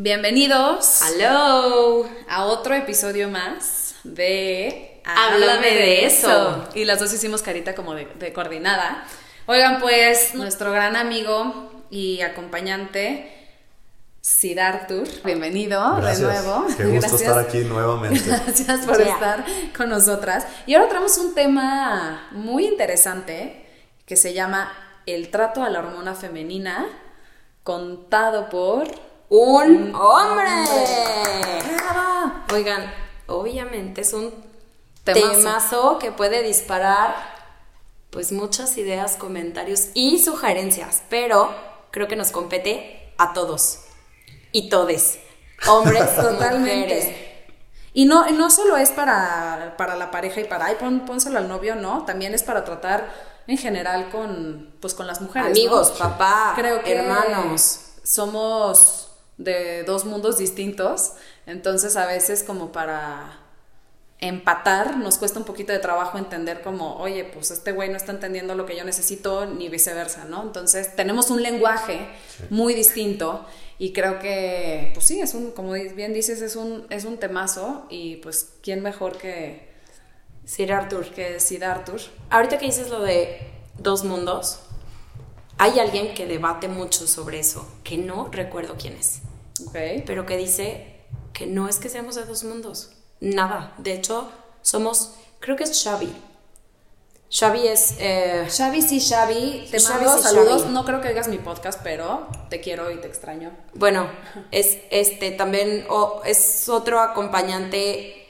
[0.00, 2.08] Bienvenidos ¡Hello!
[2.28, 6.68] a otro episodio más de Háblame de eso.
[6.72, 9.02] Y las dos hicimos carita como de, de coordinada.
[9.46, 13.28] Oigan, pues nuestro gran amigo y acompañante,
[14.20, 15.08] Sid Arthur.
[15.24, 16.20] Bienvenido Gracias.
[16.20, 16.66] de nuevo.
[16.76, 18.20] Qué gusto estar aquí nuevamente.
[18.24, 19.14] Gracias por Yeah.
[19.14, 19.44] estar
[19.76, 20.46] con nosotras.
[20.68, 23.66] Y ahora traemos un tema muy interesante
[24.06, 24.72] que se llama
[25.06, 26.86] el trato a la hormona femenina
[27.64, 30.46] contado por ¡Un hombre!
[31.76, 32.32] ¡Bravo!
[32.52, 32.92] Oigan,
[33.26, 34.32] obviamente es un
[35.04, 35.30] Temazo.
[35.32, 37.14] temazo que puede disparar
[38.10, 41.54] pues muchas ideas, comentarios y sugerencias, pero
[41.90, 43.80] creo que nos compete a todos
[44.52, 45.18] y todes,
[45.68, 46.58] hombres, Totalmente.
[46.84, 47.16] mujeres.
[47.92, 51.48] Y no, no solo es para, para la pareja y para, ay, pon, pónselo al
[51.48, 53.12] novio, no, también es para tratar
[53.46, 55.48] en general con, pues, con las mujeres.
[55.48, 55.52] ¿no?
[55.52, 57.80] Amigos, papá, Creo que hermanos.
[58.04, 59.07] somos
[59.38, 61.12] de dos mundos distintos,
[61.46, 63.40] entonces a veces como para
[64.20, 68.10] empatar nos cuesta un poquito de trabajo entender como, oye, pues este güey no está
[68.12, 70.42] entendiendo lo que yo necesito ni viceversa, ¿no?
[70.42, 72.08] Entonces tenemos un lenguaje
[72.50, 73.46] muy distinto
[73.78, 77.86] y creo que, pues sí, es un, como bien dices, es un, es un temazo
[77.88, 79.68] y pues quién mejor que,
[80.48, 81.10] Sir Arthur.
[81.10, 82.00] que Sid Arthur.
[82.30, 83.38] Ahorita que dices lo de
[83.76, 84.60] dos mundos,
[85.58, 89.20] hay alguien que debate mucho sobre eso, que no recuerdo quién es,
[90.06, 90.94] pero que dice
[91.32, 93.74] que no es que seamos de dos mundos, nada.
[93.78, 94.30] De hecho,
[94.62, 96.12] somos, creo que es Xavi.
[97.30, 97.96] Xavi es...
[97.98, 100.62] eh, Xavi, sí, Xavi, te Xavi, mando sí, saludos.
[100.62, 100.74] Xavi.
[100.74, 103.50] No creo que oigas mi podcast, pero te quiero y te extraño.
[103.74, 104.08] bueno,
[104.50, 105.86] es este también
[106.24, 108.26] es otro acompañante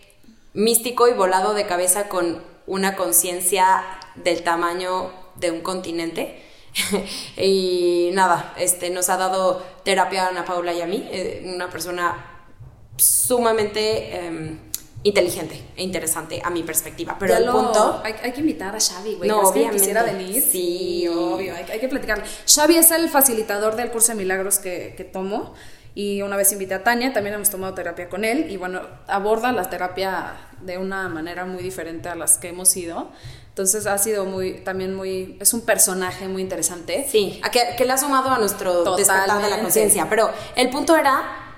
[0.53, 3.83] místico y volado de cabeza con una conciencia
[4.17, 6.43] del tamaño de un continente.
[7.37, 11.69] y nada, este nos ha dado terapia a Ana Paula y a mí, eh, una
[11.71, 12.35] persona
[12.97, 14.59] sumamente em,
[15.05, 17.17] inteligente e interesante a mi perspectiva.
[17.19, 19.29] Pero Ya el lo- punto Hay, hay que invitar a Xavi, güey.
[19.29, 19.79] No, ¿Crees que obviamente.
[19.79, 20.43] quisiera venir?
[20.43, 21.07] Sí.
[21.09, 21.55] obvio.
[21.55, 22.23] Hay, hay que platicar.
[22.47, 25.55] Xavi es el facilitador del curso de milagros que, que tomo.
[25.95, 28.51] Y una vez invité a Tania, también hemos tomado terapia con él.
[28.51, 33.11] Y bueno, aborda la terapia de una manera muy diferente a las que hemos ido.
[33.59, 37.09] Entonces ha sido muy, también muy, es un personaje muy interesante.
[37.11, 40.07] Sí, a que, que le ha sumado a nuestro despertar de la conciencia.
[40.09, 41.57] Pero el punto era.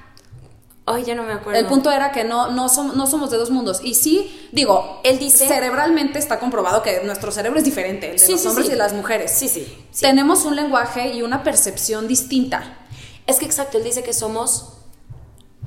[0.86, 1.60] Ay, ya no me acuerdo.
[1.60, 3.80] El punto era que no, no, som- no somos de dos mundos.
[3.84, 8.18] Y sí, digo, Él dice- cerebralmente está comprobado que nuestro cerebro es diferente, el de
[8.18, 8.72] Sí, los sí, hombres sí.
[8.72, 9.30] y las mujeres.
[9.32, 9.86] Sí, sí.
[10.00, 12.78] Tenemos un lenguaje y una percepción distinta.
[13.26, 14.72] Es que exacto, él dice que somos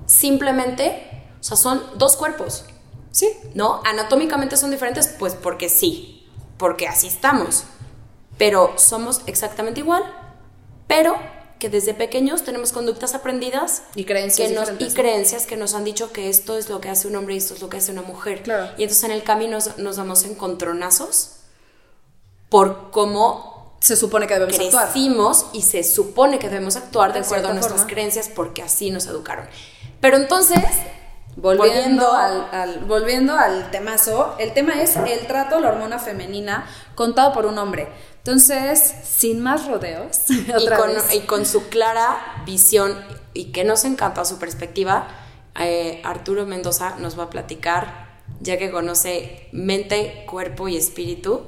[0.07, 1.09] simplemente.
[1.39, 2.65] O sea, son dos cuerpos.
[3.11, 3.29] Sí.
[3.53, 3.81] ¿No?
[3.85, 6.12] Anatómicamente son diferentes, pues porque sí.
[6.63, 7.65] Porque así estamos.
[8.37, 10.01] Pero somos exactamente igual.
[10.87, 11.17] Pero
[11.59, 15.83] que desde pequeños tenemos conductas aprendidas Y creencias que nos- y creencias que nos han
[15.83, 17.91] dicho que esto es lo que hace un hombre y esto es lo que hace
[17.91, 18.43] una mujer.
[18.43, 18.71] Claro.
[18.77, 21.31] Y entonces en el camino nos, nos damos encontronazos
[22.47, 24.85] por cómo Se supone que debemos actuar.
[24.91, 27.93] crecimos y se supone que debemos actuar de, De acuerdo a nuestras forma.
[27.93, 29.45] creencias porque así nos educaron.
[29.99, 30.59] Pero entonces,
[31.43, 35.99] Volviendo, volviendo al, al- volviendo al temazo, el tema es el trato a la hormona
[35.99, 36.65] femenina
[36.95, 37.87] contado por un hombre.
[38.17, 41.13] Entonces, sin más rodeos, y con, vez.
[41.13, 42.97] y con su clara visión
[43.33, 45.07] y que nos encanta su perspectiva,
[45.59, 48.07] eh, Arturo Mendoza nos va a platicar,
[48.39, 51.43] ya que conoce mente, cuerpo y espíritu.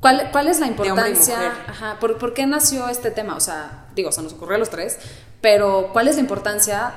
[0.00, 1.36] ¿Cuál, cuál es la hombre y importancia?
[1.36, 1.52] mujer.
[1.66, 3.34] Ajá, ¿por, por qué nació este tema?
[3.36, 4.98] O sea, digo, se nos ocurrió a los tres,
[5.40, 6.92] pero ¿cuál es la importancia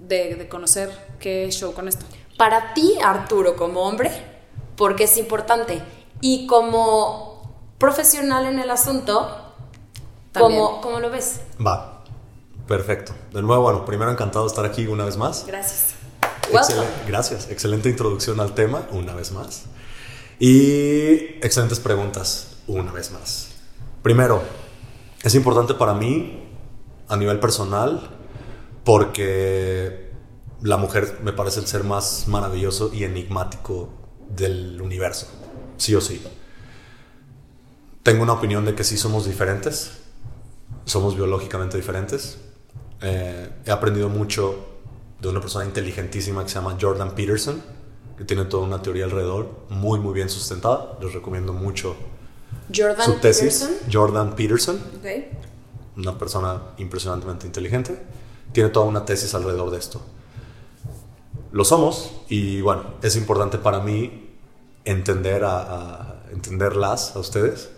[0.00, 2.04] de, de conocer qué show con esto?
[2.36, 4.10] Para ti, Arturo, como hombre,
[4.76, 5.82] porque es importante.
[6.20, 9.42] Y como profesional en el asunto.
[10.36, 11.40] ¿cómo, ¿cómo lo ves?
[11.64, 12.02] Va.
[12.68, 13.14] Perfecto.
[13.32, 15.46] De nuevo, bueno, primero encantado de estar aquí una vez más.
[15.46, 15.94] Gracias.
[16.52, 16.74] Welcome.
[16.76, 17.50] Excelen- gracias.
[17.50, 19.64] Excelente introducción al tema, una vez más.
[20.38, 23.48] Y excelentes preguntas, una vez más.
[24.02, 24.42] Primero,
[25.22, 26.42] es importante para mí,
[27.08, 28.10] a nivel personal,
[28.84, 30.05] porque
[30.62, 33.88] la mujer me parece el ser más maravilloso y enigmático
[34.28, 35.26] del universo,
[35.76, 36.22] sí o sí.
[38.02, 39.98] Tengo una opinión de que sí somos diferentes,
[40.84, 42.38] somos biológicamente diferentes.
[43.02, 44.64] Eh, he aprendido mucho
[45.20, 47.60] de una persona inteligentísima que se llama Jordan Peterson,
[48.16, 50.96] que tiene toda una teoría alrededor muy, muy bien sustentada.
[51.00, 51.96] Les recomiendo mucho
[52.74, 53.60] Jordan su tesis.
[53.60, 53.92] Peterson.
[53.92, 54.80] Jordan Peterson,
[55.96, 58.00] una persona impresionantemente inteligente,
[58.52, 60.00] tiene toda una tesis alrededor de esto.
[61.56, 64.28] Lo somos y bueno, es importante para mí
[64.84, 67.70] entender a, a- entenderlas a ustedes,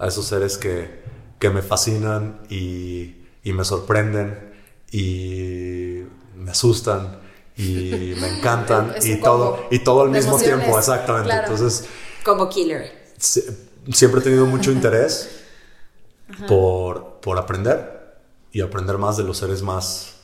[0.00, 1.00] a esos seres que,
[1.38, 4.52] que me fascinan y, y me sorprenden
[4.90, 6.00] y
[6.34, 7.20] me asustan
[7.56, 11.28] y me encantan y todo, y todo al mismo emociones, tiempo, exactamente.
[11.28, 11.52] claro.
[11.52, 11.88] Entonces,
[12.24, 13.12] Como killer.
[13.16, 13.44] si-
[13.92, 15.42] siempre he tenido mucho interés
[16.48, 18.16] por, por aprender
[18.50, 20.14] y aprender más de los seres más,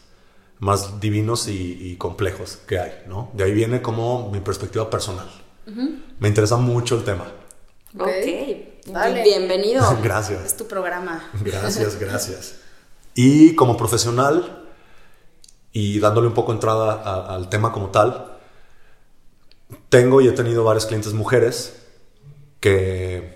[0.58, 3.30] más divinos y, y complejos que hay, ¿no?
[3.34, 5.28] De ahí viene como mi perspectiva personal.
[6.18, 7.24] Me interesa mucho el tema.
[7.98, 8.06] Ok.
[8.08, 8.86] Ok.
[8.92, 9.22] Dale.
[9.24, 9.82] Bienvenido.
[10.02, 10.44] Gracias.
[10.44, 11.28] Es tu programa.
[11.42, 12.56] Gracias, gracias.
[13.14, 14.64] Y como profesional,
[15.72, 18.32] y dándole un poco entrada a- al tema como tal,
[19.88, 21.82] tengo y he tenido varias clientes mujeres
[22.60, 23.35] que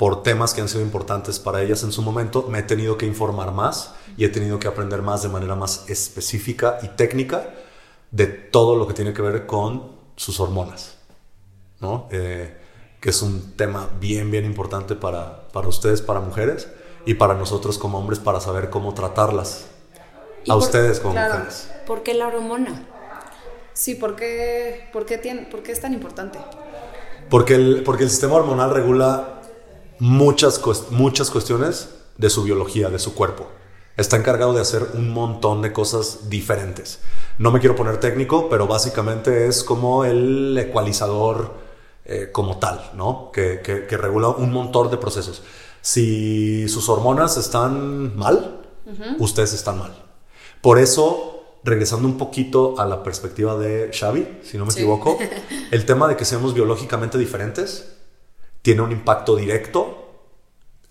[0.00, 3.04] por temas que han sido importantes para ellas en su momento, me he tenido que
[3.04, 7.50] informar más y he tenido que aprender más de manera más específica y técnica
[8.10, 10.96] de todo lo que tiene que ver con sus hormonas,
[11.80, 12.08] ¿no?
[12.12, 12.56] Eh,
[12.98, 16.66] que es un tema bien, bien importante para, para ustedes, para mujeres,
[17.04, 19.66] y para nosotros como hombres, para saber cómo tratarlas.
[20.48, 21.34] A por- ustedes como claro.
[21.34, 21.70] mujeres.
[21.86, 22.86] ¿Por qué la hormona?
[23.74, 26.38] Sí, ¿por qué, por qué tiene, por qué es tan importante?
[27.28, 29.39] Porque el, porque el sistema hormonal regula
[30.00, 30.60] muchas,
[30.90, 33.46] muchas cuestiones de su biología, de su cuerpo.
[33.96, 37.00] Está encargado de hacer un montón de cosas diferentes.
[37.38, 41.52] No me quiero poner técnico, pero básicamente es como el ecualizador
[42.06, 43.30] eh, como tal, ¿no?
[43.32, 45.42] Que, que- que regula un montón de procesos.
[45.82, 48.62] Si sus hormonas están mal,
[49.18, 49.92] ustedes están mal.
[50.60, 54.80] Por eso, regresando un poquito a la perspectiva de Xavi, si no me Sí.
[54.80, 55.18] equivoco,
[55.70, 57.96] el tema de que seamos biológicamente diferentes
[58.62, 59.96] tiene un impacto directo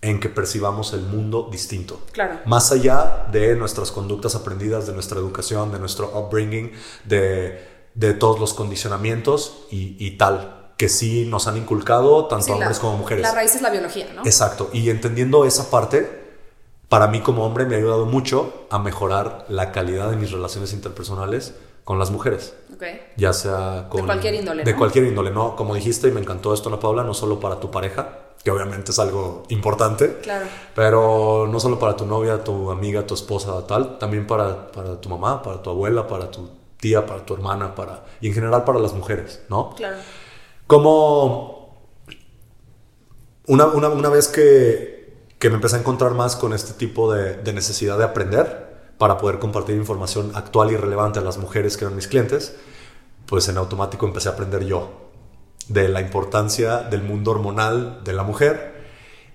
[0.02, 2.00] en que percibamos el mundo distinto.
[2.12, 2.38] Claro.
[2.46, 6.72] Más allá de nuestras conductas aprendidas, de nuestra educación, de nuestro upbringing,
[7.04, 7.62] de,
[7.94, 12.56] de todos los condicionamientos y, y tal, que sí nos han inculcado tanto Sí, la-
[12.56, 13.22] hombres como mujeres.
[13.22, 14.22] La raíz es la biología, ¿no?
[14.24, 14.70] Exacto.
[14.72, 16.18] Y entendiendo esa parte,
[16.88, 20.72] para mí como hombre me ha ayudado mucho a mejorar la calidad de mis relaciones
[20.72, 21.54] interpersonales
[21.84, 22.54] con las mujeres.
[22.74, 22.84] Ok.
[23.16, 24.06] Ya sea con...
[24.06, 24.78] cualquier índole, De ¿no?
[24.78, 25.56] cualquier índole, ¿no?
[25.56, 28.92] Como dijiste, y me encantó esto, Ana Paula, no solo para tu pareja, que obviamente
[28.92, 30.18] es algo importante.
[30.22, 30.46] Claro.
[30.74, 35.08] Pero no solo para tu novia, tu amiga, tu esposa, tal, también para, para tu
[35.08, 36.48] mamá, para tu abuela, para tu
[36.78, 38.04] tía, para tu hermana, para...
[38.20, 39.74] Y en general para las mujeres, ¿no?
[39.76, 39.96] Claro.
[40.66, 41.84] Como
[43.46, 47.34] una, una, una vez que, que me empecé a encontrar más con este tipo de,
[47.34, 48.69] de necesidad de aprender
[49.00, 52.54] para poder compartir información actual y relevante a las mujeres que eran mis clientes,
[53.24, 54.90] pues en automático empecé a aprender yo
[55.68, 58.84] de la importancia del mundo hormonal de la mujer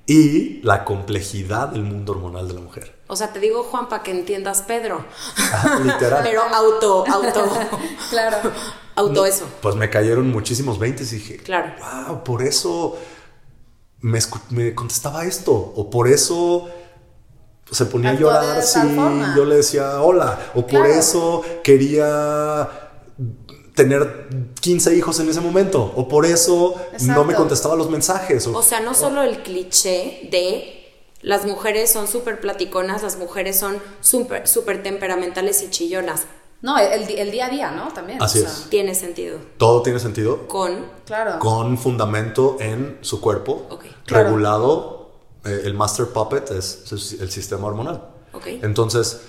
[0.06, 2.96] y la complejidad del mundo hormonal de la mujer.
[3.08, 5.04] O sea, te digo, Juan, para que entiendas, Pedro.
[5.84, 6.22] Literal.
[6.24, 7.50] Pero auto, auto,
[8.12, 8.38] Claro.
[8.96, 9.48] auto eso.
[9.64, 11.74] Pues me cayeron muchísimos 20 y dije, Claro.
[12.08, 13.00] wow, por eso
[14.02, 14.20] me,
[14.52, 16.70] me contestaba esto, o por eso
[17.72, 19.34] se ponía a Actuó llorar si forma.
[19.36, 20.86] yo le decía hola, o por Claro.
[20.88, 22.70] eso quería
[23.76, 24.30] tener
[24.62, 28.48] 15 hijos en ese momento, o por eso no me contestaba los mensajes.
[28.48, 30.82] o- O sea, no solo el cliché de
[31.22, 36.26] las mujeres son súper platiconas, las mujeres son súper súper temperamentales y chillonas.
[36.62, 37.90] No, el, el día a día, ¿no?
[37.94, 38.22] También.
[38.24, 38.70] Así o sea, es.
[38.70, 39.38] Tiene sentido.
[39.58, 40.86] todo tiene sentido Con.
[41.06, 41.38] Claro.
[41.40, 43.68] con fundamento en su cuerpo.
[44.06, 44.30] Claro.
[45.46, 48.10] Eh, el master puppet es, es el sistema hormonal.
[48.46, 49.22] Entonces,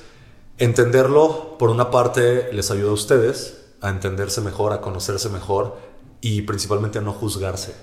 [0.58, 5.76] entenderlo, por una parte, les ayuda a ustedes a entenderse mejor, a conocerse mejor
[6.20, 7.74] y principalmente a no juzgarse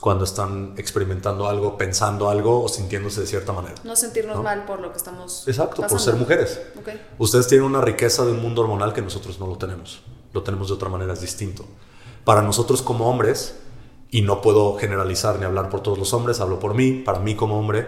[0.00, 3.74] cuando están experimentando algo, pensando algo o sintiéndose de cierta manera.
[3.84, 4.42] No sentirnos ¿No?
[4.42, 5.46] mal por lo que estamos.
[5.46, 6.58] Exacto, por ser mujeres.
[7.18, 10.02] Ustedes tienen una riqueza de un mundo hormonal que nosotros no lo tenemos.
[10.32, 11.66] Lo tenemos de otra manera, es distinto.
[12.24, 13.56] Para nosotros como hombres,
[14.10, 17.34] y no puedo generalizar ni hablar por todos los hombres, hablo por mí, para mí
[17.36, 17.86] como hombre,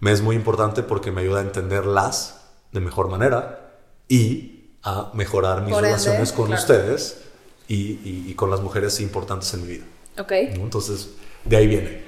[0.00, 3.70] me es muy importante porque me ayuda a entenderlas de mejor manera
[4.08, 6.60] y a mejorar mis Por ende, relaciones con claro.
[6.60, 7.22] ustedes
[7.68, 9.84] y, y- y con las mujeres importantes en mi vida.
[10.18, 10.32] Ok.
[10.56, 10.62] ¿no?
[10.62, 11.10] Entonces,
[11.44, 12.04] de ahí viene.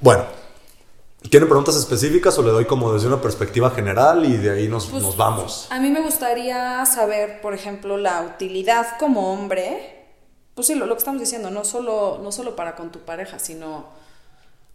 [0.00, 0.24] Bueno,
[1.28, 4.86] ¿tienen preguntas específicas o le doy como desde una perspectiva general y de ahí nos,
[4.86, 5.66] Pues, nos vamos?
[5.70, 9.99] A mí me gustaría saber, por ejemplo, la utilidad como hombre.
[10.60, 13.38] Pues sí, lo, lo que estamos diciendo, no solo, no solo para con tu pareja,
[13.38, 13.86] sino.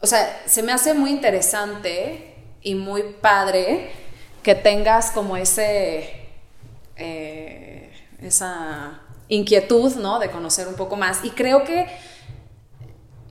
[0.01, 3.91] O sea, se me hace muy interesante y muy padre
[4.43, 6.27] que tengas como ese.
[6.95, 10.19] eh, esa inquietud, ¿no?
[10.19, 11.23] De conocer un poco más.
[11.23, 11.87] Y creo que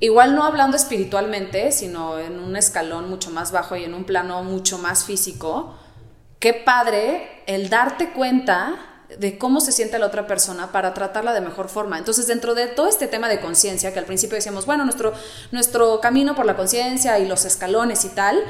[0.01, 4.43] igual no hablando espiritualmente, sino en un escalón mucho más bajo y en un plano
[4.45, 5.75] mucho más físico,
[6.39, 8.77] qué padre el darte cuenta
[9.19, 11.99] de cómo se siente la otra persona para tratarla de mejor forma.
[11.99, 15.13] Entonces, dentro de todo este tema de conciencia, que al principio decíamos, bueno, nuestro,
[15.53, 18.43] nuestro camino por la conciencia y los escalones y tal,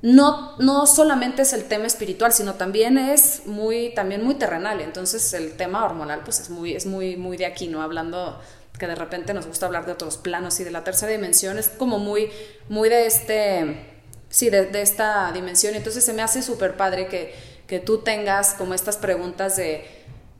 [0.00, 4.80] no, no solamente es el tema espiritual, sino también es muy, también muy terrenal.
[4.80, 7.82] Entonces el tema hormonal pues es muy, es muy, muy de aquí, ¿no?
[7.82, 8.40] Hablando
[8.78, 11.68] que de repente nos gusta hablar de otros planos y de la tercera dimensión, es
[11.68, 12.30] como muy,
[12.68, 15.74] muy de este, sí, de, de esta dimensión.
[15.74, 17.34] Entonces se me hace súper padre que,
[17.68, 19.86] que tú tengas como estas preguntas de,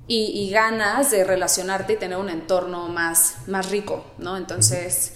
[0.08, 4.38] y, ganas de relacionarte y tener un entorno más, más rico, ¿no?
[4.38, 5.12] Entonces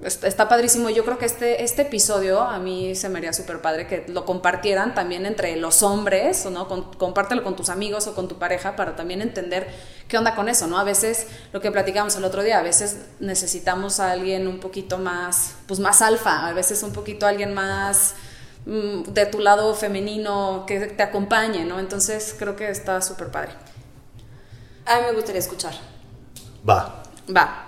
[0.00, 0.88] está padrísimo.
[0.90, 4.24] Yo creo que este, este episodio a mí se me haría súper padre que lo
[4.24, 6.68] compartieran también entre los hombres, ¿no?
[6.68, 9.66] Con, compártelo con tus amigos o con tu pareja para también entender
[10.06, 10.78] qué onda con eso, ¿no?
[10.78, 14.98] A veces, lo que platicamos el otro día, a veces necesitamos a alguien un poquito
[14.98, 18.14] más, pues más alfa, a veces un poquito alguien más
[18.66, 21.78] de tu lado femenino que te acompañe, ¿no?
[21.78, 23.52] Entonces creo que está súper padre.
[24.84, 25.74] A mí me gustaría escuchar.
[26.68, 27.02] Va.
[27.34, 27.65] Va.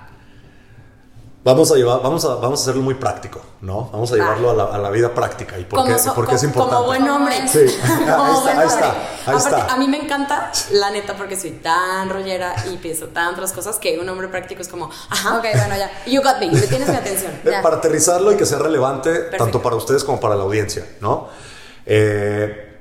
[1.49, 3.89] Vamos a, llevar, vamos, a, vamos a hacerlo muy práctico, ¿no?
[3.91, 5.59] Vamos a llevarlo a la, a la vida práctica.
[5.59, 6.77] ¿Y por, qué, so, por qué es importante?
[6.77, 7.49] Como buen hombre.
[7.49, 8.91] Sí, ahí está, ahí está.
[8.91, 9.73] Ahí Aparte, está.
[9.73, 13.99] A mí me encanta, la neta, porque soy tan rollera y pienso tantas cosas que
[13.99, 15.91] un hombre práctico es como, ajá, Ok, bueno, ya.
[16.05, 17.33] you got me, me tienes mi atención.
[17.45, 17.63] Ya.
[17.63, 21.29] Para aterrizarlo y que sea relevante tanto para ustedes como para la audiencia, ¿no?
[21.87, 22.77] Eh,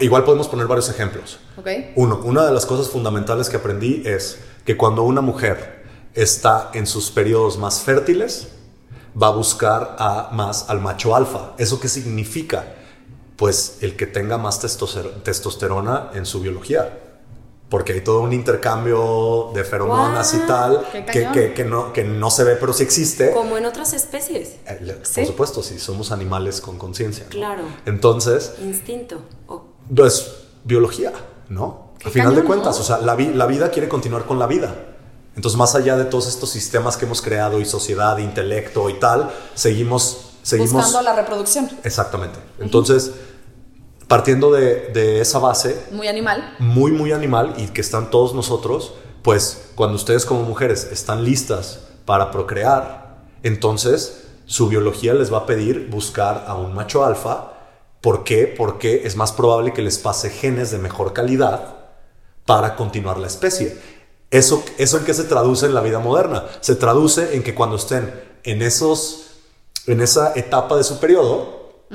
[0.00, 1.38] igual podemos poner varios ejemplos.
[1.56, 1.68] Ok.
[1.94, 5.83] Uno, una de las cosas fundamentales que aprendí es que cuando una mujer
[6.14, 8.48] está en sus periodos más fértiles,
[9.20, 11.52] va a buscar a más al macho alfa.
[11.58, 12.74] ¿Eso qué significa?
[13.36, 17.00] Pues el que tenga más testoster- testosterona en su biología.
[17.68, 22.04] Porque hay todo un intercambio de feromonas y Guau, tal que, que- que no, que
[22.04, 23.32] no se ve, pero sí existe.
[23.32, 24.56] Como en otras especies.
[24.66, 25.20] Eh, Sí.
[25.22, 27.24] Por supuesto, si somos animales con conciencia.
[27.24, 27.30] ¿no?
[27.30, 27.62] Claro.
[27.86, 29.16] Entonces, Instinto.
[29.48, 30.30] O- pues,
[30.62, 31.12] biología,
[31.48, 31.94] ¿no?
[32.04, 32.82] Al final de cañón, cuentas, ¿no?
[32.82, 34.72] o sea, la, vi- la vida quiere continuar con la vida.
[35.36, 39.30] Entonces, más allá de todos estos sistemas que hemos creado y sociedad, intelecto y tal,
[39.54, 40.30] seguimos...
[40.42, 41.68] seguimos Buscando la reproducción.
[41.82, 42.38] Exactamente.
[42.60, 43.10] Entonces,
[44.06, 46.54] partiendo de, de esa base, Muy animal.
[46.58, 51.80] muy, muy animal y que están todos nosotros, pues cuando ustedes como mujeres están listas
[52.04, 57.52] para procrear, entonces su biología les va a pedir buscar a un macho alfa.
[58.02, 58.46] ¿Por qué?
[58.46, 61.76] Porque es más probable que les pase genes de mejor calidad
[62.44, 63.78] para continuar la especie.
[64.34, 66.44] ¿Eso, ¿Eso en qué se traduce en la vida moderna?
[66.60, 68.12] Se traduce en que cuando estén
[68.42, 69.26] en, esos,
[69.86, 71.86] en esa etapa de su periodo,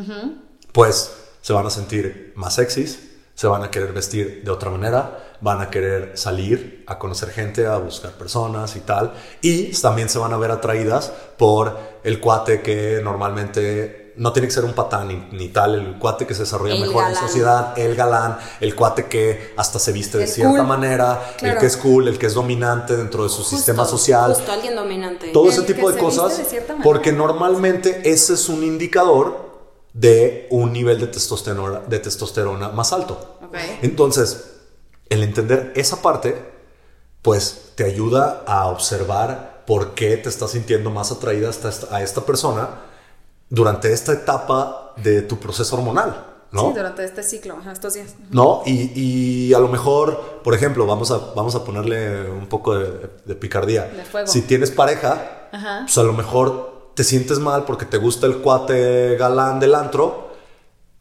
[0.71, 5.35] pues se van a sentir más sexys, se van a querer vestir de otra manera,
[5.41, 9.13] van a querer salir a conocer gente, a buscar personas y tal.
[9.41, 14.53] Y también se van a ver atraídas por el cuate que normalmente no tiene que
[14.53, 17.27] ser un patán ni, ni tal, el cuate que se desarrolla El mejor en galán.
[17.27, 20.67] sociedad, el galán, el cuate que hasta se viste de cierta cool.
[20.67, 24.33] manera, el que es cool, el que es dominante dentro de su justo, sistema social.
[24.35, 25.29] Justo, alguien dominante.
[25.31, 29.49] Todo El ese tipo de cosas, de porque normalmente ese es un indicador
[29.93, 33.39] de un nivel de testosterona, de testosterona más alto.
[33.81, 34.43] Entonces,
[35.09, 36.37] el entender esa parte,
[37.21, 42.01] pues te ayuda a observar por qué te estás sintiendo más atraída hasta esta- a
[42.03, 42.69] esta persona
[43.49, 46.69] durante esta etapa de tu proceso hormonal, ¿no?
[46.69, 48.15] Sí, durante este ciclo, estos días.
[48.31, 48.61] ¿no?
[48.65, 53.09] Y, y a lo mejor, por ejemplo, vamos a, vamos a ponerle un poco de,
[53.25, 53.85] de picardía.
[53.85, 54.27] De fuego.
[54.27, 55.81] Si tienes pareja, Ajá.
[55.83, 60.28] pues a lo mejor te sientes mal porque te gusta el cuate galán del antro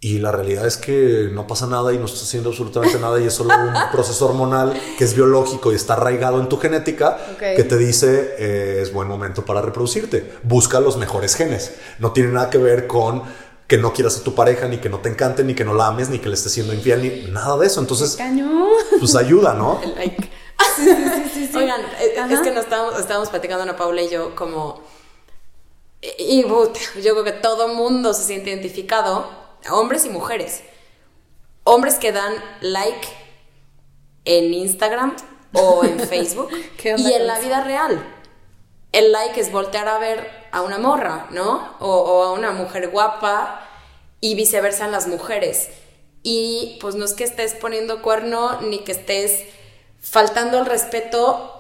[0.01, 3.27] y la realidad es que no pasa nada y no estás haciendo absolutamente nada y
[3.27, 7.65] es solo un proceso hormonal que es biológico y está arraigado en tu genética que
[7.65, 10.33] te dice eh, es buen momento para reproducirte.
[10.45, 11.75] Busca los mejores genes.
[11.99, 13.23] No tiene nada que ver con
[13.67, 15.89] que no quieras a tu pareja, ni que no te encante, ni que no la
[15.89, 17.81] ames, ni que le estés siendo infiel, ni nada de eso.
[17.81, 18.67] Entonces, Cañón.
[18.99, 19.81] pues ayuda, ¿no?
[19.83, 20.31] El like.
[21.55, 22.43] Oigan, eh, es, Ajá.
[22.43, 24.83] que nos estábamos, estábamos platicando Ana Paula y yo como...
[26.01, 29.29] Y, yo creo que todo mundo se siente identificado,
[29.71, 30.63] hombres y mujeres.
[31.65, 33.09] Hombres que dan like
[34.25, 35.17] en Instagram
[35.53, 38.15] o en Facebook ¿Qué onda y en la vida real.
[38.93, 41.75] El like es voltear a ver a una morra, ¿no?
[41.79, 43.61] O, o a una mujer guapa
[44.21, 45.69] y viceversa en las mujeres.
[46.23, 49.45] Y pues no es que estés poniendo cuerno ni que estés
[50.01, 51.55] faltando el respeto.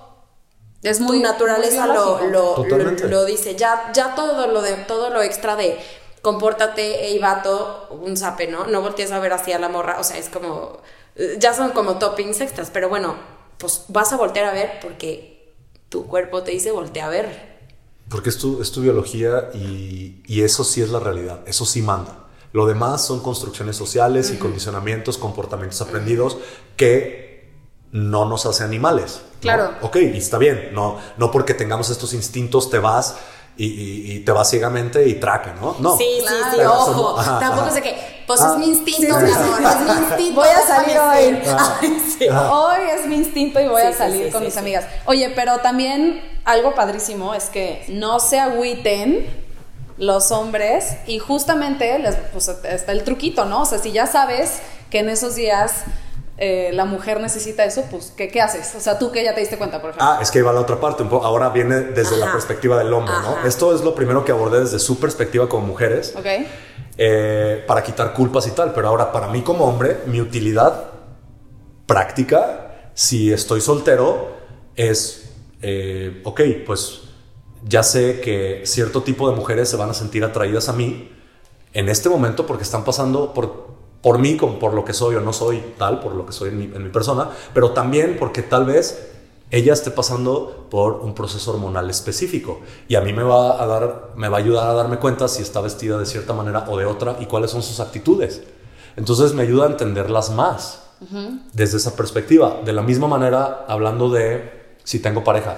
[0.82, 2.30] Es Tu muy naturaleza muy lo, biológico.
[2.30, 3.02] lo, Totalmente.
[3.04, 3.56] lo- lo dice.
[3.56, 5.78] Ya, ya todo lo de todo lo extra de
[6.22, 8.66] compórtate, ey vato, un zape, ¿no?
[8.66, 9.98] No voltees a ver así a la morra.
[10.00, 10.78] O sea, es como.
[11.38, 12.70] Ya son como toppings extras.
[12.72, 13.16] Pero bueno,
[13.58, 15.54] pues vas a voltear a ver porque
[15.88, 17.58] tu cuerpo te dice voltea a ver.
[18.08, 21.82] Porque es tu, es tu biología y, y eso sí es la realidad, eso sí
[21.82, 22.28] manda.
[22.52, 26.38] Lo demás son construcciones sociales y condicionamientos, comportamientos aprendidos
[26.76, 27.52] que
[27.92, 29.20] no nos hace animales.
[29.34, 29.40] ¿no?
[29.40, 29.74] Claro.
[29.82, 33.16] Ok, y está bien, no, no porque tengamos estos instintos te vas
[33.58, 35.76] y, y- y te vas ciegamente y traca, ¿no?
[35.80, 35.96] No.
[35.98, 37.18] Sí, sí, sí, ojo.
[37.18, 37.74] ajá, Tampoco ajá.
[37.74, 37.96] sé que,
[38.26, 39.64] pues Ah, es mi instinto, sí, mi amor, sí.
[39.64, 40.40] es mi instinto.
[40.40, 41.42] Voy a salir hoy.
[41.58, 42.28] Ay, sí.
[42.28, 44.60] Hoy es mi instinto y voy Sí, a sí, salir sí, con sí, mis sí.
[44.60, 44.84] amigas.
[45.06, 49.26] Oye, pero también algo padrísimo es que no se agüiten
[49.96, 53.62] los hombres y justamente les, pues, está el truquito, ¿no?
[53.62, 54.60] O sea, si ya sabes
[54.90, 55.72] que en esos días
[56.38, 58.74] eh, la mujer necesita eso, pues ¿qué, ¿qué haces?
[58.74, 60.08] O sea, tú que ya te diste cuenta, por ejemplo.
[60.08, 61.26] Ah, es que iba la otra parte, un poco.
[61.26, 63.46] Ahora viene desde la perspectiva del hombre, ¿no?
[63.46, 66.14] Esto es lo primero que abordé desde su perspectiva como mujeres.
[66.16, 66.26] ¿Ok?
[66.98, 68.74] eh, para quitar culpas y tal.
[68.74, 70.90] Pero ahora, para mí como hombre, mi utilidad
[71.86, 74.36] práctica, si estoy soltero,
[74.74, 75.30] es,
[75.62, 77.02] eh, ok, pues
[77.64, 81.10] ya sé que cierto tipo de mujeres se van a sentir atraídas a mí
[81.72, 85.20] en este momento porque están pasando por, por mí, como por lo que soy o
[85.20, 88.42] no soy tal, por lo que soy en mi, en mi persona, pero también porque
[88.42, 89.08] tal vez
[89.50, 94.10] ella esté pasando por un proceso hormonal específico y a mí me va a dar
[94.14, 96.84] me va a ayudar a darme cuenta si está vestida de cierta manera o de
[96.84, 98.42] otra y cuáles son sus actitudes.
[98.96, 100.82] Entonces me ayuda a entenderlas más
[101.52, 102.60] desde esa perspectiva.
[102.64, 105.56] De la misma manera, hablando de si tengo pareja,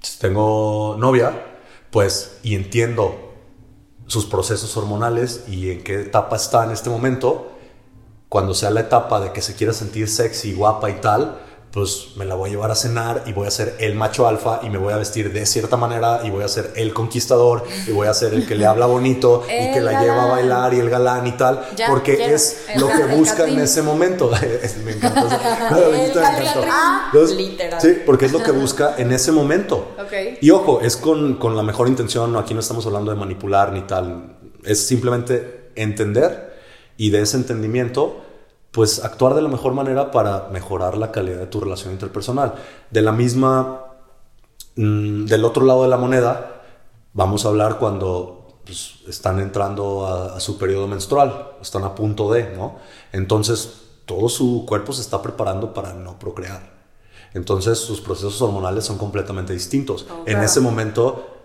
[0.00, 1.32] si tengo novia,
[1.90, 3.31] pues y entiendo
[4.12, 7.50] sus procesos hormonales y en qué etapa está en este momento,
[8.28, 11.40] cuando sea la etapa de que se quiera sentir sexy, guapa y tal,
[11.72, 14.60] pues me la voy a llevar a cenar y voy a ser el macho alfa
[14.62, 17.92] y me voy a vestir de cierta manera y voy a ser el conquistador y
[17.92, 20.80] voy a ser el que le habla bonito y que la lleva a bailar y
[20.80, 24.30] el galán y tal, Ya, porque es lo que busca en ese momento.
[24.30, 24.38] Me.
[24.38, 25.28] El Me encantó.
[25.30, 27.80] Ah, Entonces, literal.
[27.80, 29.94] Sí, porque es lo que busca en ese momento.
[29.98, 30.38] Ok.
[30.42, 33.82] Y ojo, es con, con la mejor intención, aquí no estamos hablando de manipular ni
[33.82, 36.52] tal, es simplemente entender
[36.96, 38.22] y de ese entendimiento,
[38.72, 42.54] pues actuar de la mejor manera para mejorar la calidad de tu relación interpersonal.
[42.90, 43.84] De la misma,
[44.76, 46.62] mm, del otro lado de la moneda,
[47.12, 52.32] vamos a hablar cuando pues, están entrando a, a su periodo menstrual, están a punto
[52.32, 52.76] de, ¿no?
[53.12, 56.72] Entonces, todo su cuerpo se está preparando para no procrear.
[57.34, 60.06] Entonces sus procesos hormonales son completamente distintos.
[60.10, 61.41] Oh, en ese momento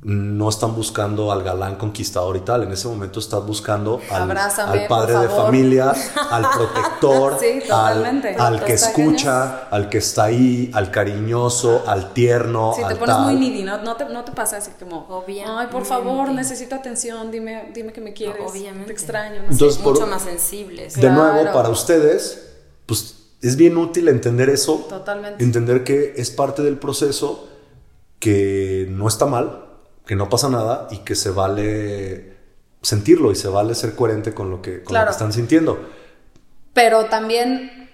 [0.00, 2.62] no están buscando al galán conquistador y tal.
[2.62, 5.92] En ese momento estás buscando al, Abrázame, al padre de familia,
[6.30, 8.04] al protector, Sí, al,
[8.38, 12.72] al que escucha, al que está ahí, al cariñoso, al tierno.
[12.76, 13.24] Si te pones tal.
[13.24, 13.78] muy needy, ¿no?
[13.82, 15.50] No te, no te pasa así como, Obviamente.
[15.62, 18.86] ay, por favor, necesito atención, dime, dime que me quieres, obviamente.
[18.86, 19.52] te extraño, no sé.
[19.52, 20.94] Entonces, por- Mucho más sensibles.
[20.94, 22.50] De nuevo, para ustedes,
[22.86, 24.86] pues es bien útil entender eso.
[24.88, 25.42] Totalmente.
[25.42, 27.48] Entender que es parte del proceso,
[28.20, 29.64] que no está mal,
[30.08, 32.32] que no pasa nada y que se vale
[32.80, 35.06] sentirlo y se vale ser coherente con lo que, con lo Claro.
[35.08, 35.78] que están sintiendo.
[36.72, 37.87] Pero también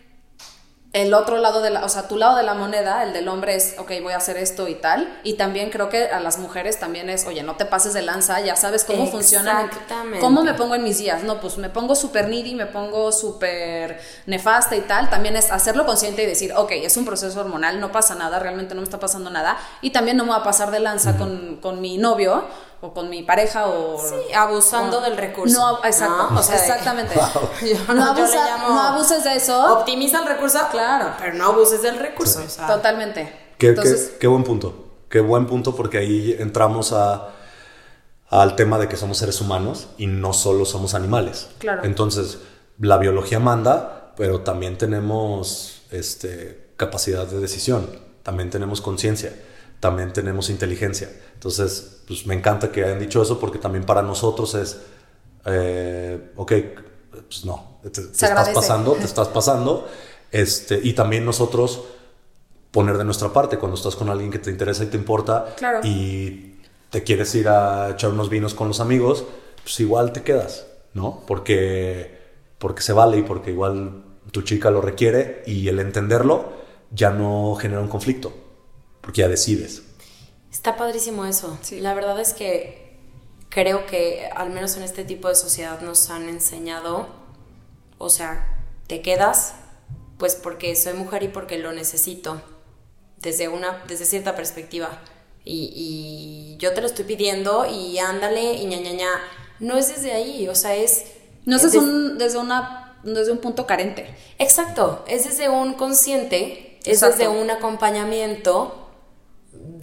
[0.94, 3.56] el otro lado de la, o sea, tu lado de la moneda, el del hombre
[3.56, 5.18] es, ok, voy a hacer esto y tal.
[5.24, 8.40] Y también creo que a las mujeres también es, oye, no te pases de lanza,
[8.40, 9.64] ya sabes cómo funciona.
[9.64, 10.20] Exactamente.
[10.20, 11.24] ¿Cómo me pongo en mis días?
[11.24, 15.10] No, pues me pongo súper needy, me pongo súper nefasta y tal.
[15.10, 18.76] También es hacerlo consciente y decir, ok, es un proceso hormonal, no pasa nada, realmente
[18.76, 19.58] no me está pasando nada.
[19.80, 22.44] Y también no me voy a pasar de lanza con, con mi novio
[22.80, 23.98] o con mi pareja o...
[23.98, 25.58] Sí, abusando o- del recurso.
[25.58, 26.40] No, exacto, ¿no?
[26.40, 27.14] O sea, exactamente.
[27.62, 29.78] yo no, no- abusa- llamo- no abuses de eso.
[29.78, 31.12] Optimiza el recurso, Claro.
[31.18, 32.42] pero no abuses del recurso.
[32.44, 32.66] o sea.
[32.66, 33.32] Totalmente.
[33.58, 34.80] Qué, Entonces, qué- qué buen punto.
[35.08, 37.28] Qué buen punto porque ahí entramos a,
[38.30, 41.48] al tema de que somos seres humanos y no solo somos animales.
[41.58, 41.84] Claro.
[41.84, 42.38] Entonces,
[42.80, 47.88] la biología manda, pero también tenemos este, capacidad de decisión,
[48.24, 49.32] también tenemos conciencia,
[49.84, 51.10] también tenemos inteligencia.
[51.34, 54.78] Entonces, pues me encanta que hayan dicho eso porque también para nosotros es,
[55.44, 56.52] eh, ok,
[57.10, 59.86] pues no, te, te estás pasando, te estás pasando.
[60.32, 61.82] Este, y también nosotros
[62.70, 65.80] poner de nuestra parte cuando estás con alguien que te interesa y te importa Claro.
[65.84, 66.56] y
[66.88, 69.26] te quieres ir a echar unos vinos con los amigos,
[69.62, 71.20] pues igual te quedas, ¿no?
[71.26, 72.18] Porque,
[72.56, 76.54] porque se vale y porque igual tu chica lo requiere y el entenderlo
[76.90, 78.32] ya no genera un conflicto,
[79.04, 79.82] porque ya decides.
[80.50, 81.58] Está padrísimo eso.
[81.62, 81.80] Sí.
[81.80, 82.98] La verdad es que
[83.48, 87.08] creo que al menos en este tipo de sociedad nos han enseñado,
[87.98, 89.54] o sea, te quedas
[90.18, 92.40] pues porque soy mujer y porque lo necesito
[93.20, 95.00] desde una desde cierta perspectiva
[95.44, 99.08] y, y yo te lo estoy pidiendo y ándale y ña ña ña
[99.58, 101.04] no es desde ahí o sea es
[101.46, 104.06] no es es un, desde, una, desde un punto carente.
[104.38, 107.18] Exacto, es desde un consciente, es Exacto.
[107.18, 108.83] desde un acompañamiento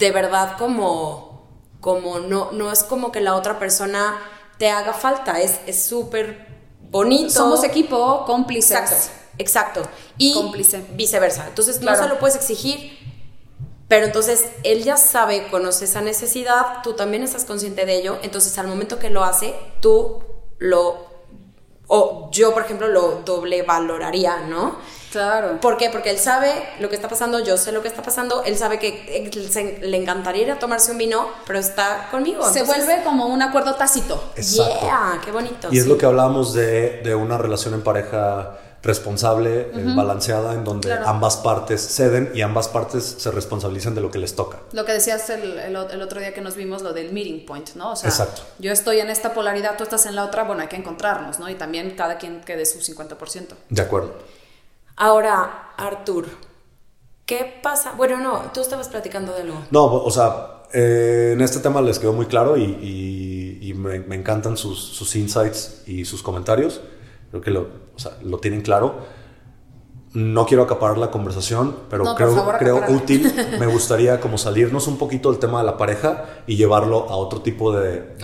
[0.01, 1.47] de verdad como,
[1.79, 4.17] como no, no es como que la otra persona
[4.57, 6.47] te haga falta, es es súper
[6.89, 7.29] bonito.
[7.29, 8.71] Somos equipo, cómplices.
[8.71, 8.95] Exacto,
[9.37, 9.81] exacto.
[10.17, 10.83] Y Cómplice.
[10.95, 11.47] viceversa.
[11.47, 11.97] Entonces Claro.
[11.97, 12.99] no se lo puedes exigir,
[13.87, 18.57] Pero entonces él ya sabe, conoce esa necesidad, tú también estás consciente de ello, entonces
[18.57, 20.23] al momento que lo hace, tú
[20.59, 21.10] lo,
[21.93, 24.77] o yo por ejemplo lo doble valoraría, ¿no?
[25.11, 25.59] Claro.
[25.59, 25.89] ¿Por qué?
[25.89, 28.79] Porque él sabe lo que está pasando, yo sé lo que está pasando, él sabe
[28.79, 32.49] que se- le encantaría ir a tomarse un vino, pero está conmigo.
[32.49, 34.23] Se entonces- vuelve como un acuerdo tácito.
[34.37, 34.79] Exacto.
[34.81, 35.67] Yeah, qué bonito.
[35.69, 35.89] Y es sí.
[35.89, 41.07] lo que hablábamos de, de una relación en pareja responsable, eh, balanceada, en donde Claro.
[41.07, 44.59] ambas partes ceden y ambas partes se responsabilizan de lo que les toca.
[44.73, 47.69] Lo que decías el, el el otro día que nos vimos, lo del meeting point,
[47.75, 47.91] ¿no?
[47.91, 48.41] O sea, Exacto.
[48.59, 51.49] yo estoy en esta polaridad, tú estás en la otra, bueno, hay que encontrarnos, ¿no?
[51.49, 53.55] Y también cada quien quede su 50%.
[53.69, 54.13] De acuerdo.
[54.95, 56.27] Ahora, Artur,
[57.25, 57.93] ¿qué pasa?
[57.95, 59.61] Bueno, no, tú estabas platicando de algo.
[59.71, 63.99] No, o sea, eh, en este tema les quedó muy claro y, y- y me,
[63.99, 66.81] me encantan sus, sus insights y sus comentarios.
[67.29, 67.67] Creo que lo,
[68.01, 68.95] sea, lo tienen claro.
[70.13, 73.01] No quiero acaparar la conversación, pero No, creo, favor, creo acapárala.
[73.03, 73.33] útil.
[73.59, 77.41] Me gustaría como salirnos un poquito del tema de la pareja y llevarlo a otro
[77.41, 78.15] tipo de,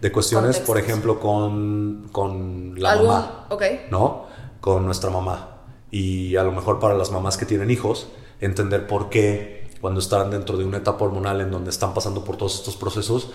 [0.00, 3.46] de, cuestiones, por ejemplo, con, con la ¿Algún- mamá.
[3.50, 3.62] ok.
[3.90, 4.26] ¿no?
[4.60, 5.50] Con nuestra mamá.
[5.92, 8.08] Y a lo mejor para las mamás que tienen hijos,
[8.40, 12.36] entender por qué cuando están dentro de una etapa hormonal en donde están pasando por
[12.36, 13.30] todos estos procesos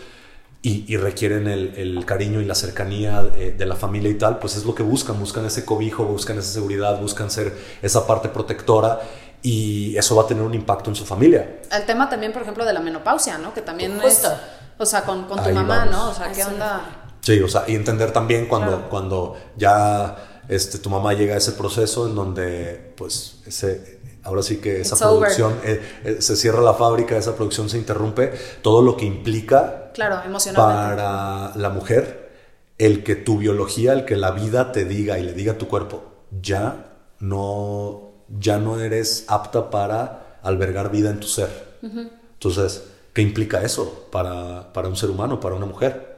[0.61, 4.39] y, y requieren el, el cariño y la cercanía eh, de la familia y tal,
[4.39, 8.27] pues es lo que buscan, buscan ese cobijo, buscan esa seguridad, buscan ser esa parte
[8.29, 8.99] protectora
[9.41, 11.61] y eso va a tener un impacto en su familia.
[11.71, 13.53] El tema también, por ejemplo, de la menopausia, ¿no?
[13.53, 14.27] Que también Justo.
[14.27, 14.33] es,
[14.77, 15.91] o sea, con, con tu Ahí mamá, vamos.
[15.93, 16.09] ¿no?
[16.09, 16.81] O sea, ¿qué onda?
[17.21, 18.89] Sí, o sea, y entender también cuando, Claro.
[18.89, 24.57] cuando ya este, tu mamá llega a ese proceso en donde, pues, ese, ahora sí
[24.57, 28.81] que esa It's producción, eh, eh, se cierra la fábrica, esa producción se interrumpe, todo
[28.81, 30.95] lo que implica Claro, emocionalmente.
[30.95, 32.29] para la mujer
[32.77, 35.67] el que tu biología, el que la vida te diga y le diga a tu
[35.67, 36.03] cuerpo,
[36.41, 41.49] ya no, ya no eres apta para albergar vida en tu ser.
[41.81, 46.17] Entonces, ¿qué implica eso para, para un ser humano, para una mujer?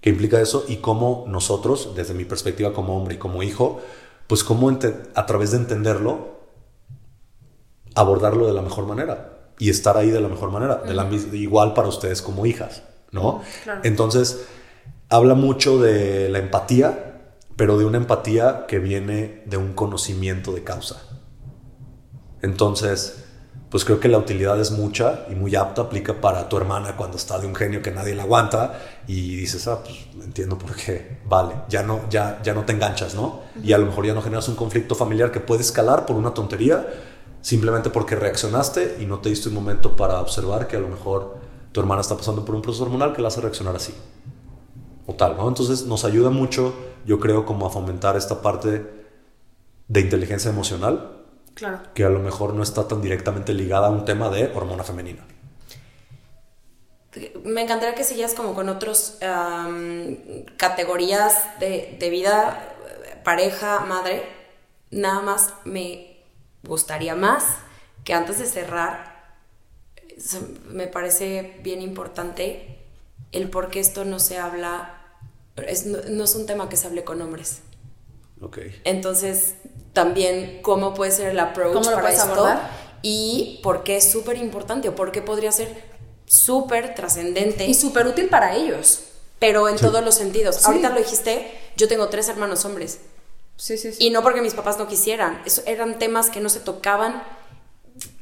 [0.00, 0.64] ¿Qué implica eso?
[0.66, 3.80] Y cómo nosotros, desde mi perspectiva como hombre y como hijo,
[4.26, 4.76] pues cómo
[5.14, 6.40] a través de entenderlo,
[7.94, 11.74] abordarlo de la mejor manera y estar ahí de la mejor manera, de la igual
[11.74, 13.42] para ustedes como hijas, ¿no?
[13.64, 13.80] Claro.
[13.84, 14.46] Entonces,
[15.08, 17.20] habla mucho de la empatía,
[17.56, 21.02] pero de una empatía que viene de un conocimiento de causa.
[22.40, 23.22] Entonces,
[23.72, 27.16] pues creo que la utilidad es mucha y muy apta, aplica para tu hermana cuando
[27.16, 31.20] está de un genio que nadie la aguanta y dices, ah, pues entiendo por qué,
[31.24, 33.40] vale, ya no, ya, ya no te enganchas, ¿no?
[33.62, 36.34] Y a lo mejor ya no generas un conflicto familiar que puede escalar por una
[36.34, 36.86] tontería,
[37.42, 41.36] simplemente porque reaccionaste y no te diste un momento para observar que a lo mejor
[41.72, 43.94] tu hermana está pasando por un proceso hormonal que la hace reaccionar así.
[45.06, 45.48] O tal, ¿no?
[45.48, 46.74] Entonces nos ayuda mucho,
[47.04, 48.86] yo creo, como a fomentar esta parte
[49.88, 51.18] de inteligencia emocional
[51.54, 51.80] Claro.
[51.94, 55.26] que a lo mejor no está tan directamente ligada a un tema de hormona femenina.
[57.44, 60.16] Me encantaría que siguieras como con otros am,
[60.56, 62.74] categorías de, de vida,
[63.06, 64.22] eh, pareja, madre.
[64.90, 66.11] Nada más me
[66.64, 67.44] gustaría más
[68.04, 69.12] que antes de cerrar,
[70.68, 72.78] me parece bien importante
[73.32, 74.98] el por qué esto no se habla,
[75.66, 77.60] es- no, no es un tema que se hable con hombres.
[78.40, 78.58] Ok.
[78.84, 79.54] Entonces,
[79.92, 82.70] también cómo puede ser el approach ¿Cómo lo para esto abordar?
[83.02, 85.82] y por qué es súper importante o por qué podría ser
[86.26, 89.04] súper trascendente, Y súper útil para ellos.
[89.38, 90.56] pero en todos los sentidos.
[90.56, 90.62] Sí.
[90.66, 93.00] Ahorita lo dijiste, yo tengo tres hermanos hombres
[93.56, 94.04] Sí, sí, sí.
[94.06, 97.22] y no porque mis papás no quisieran, eso eran temas que no se tocaban,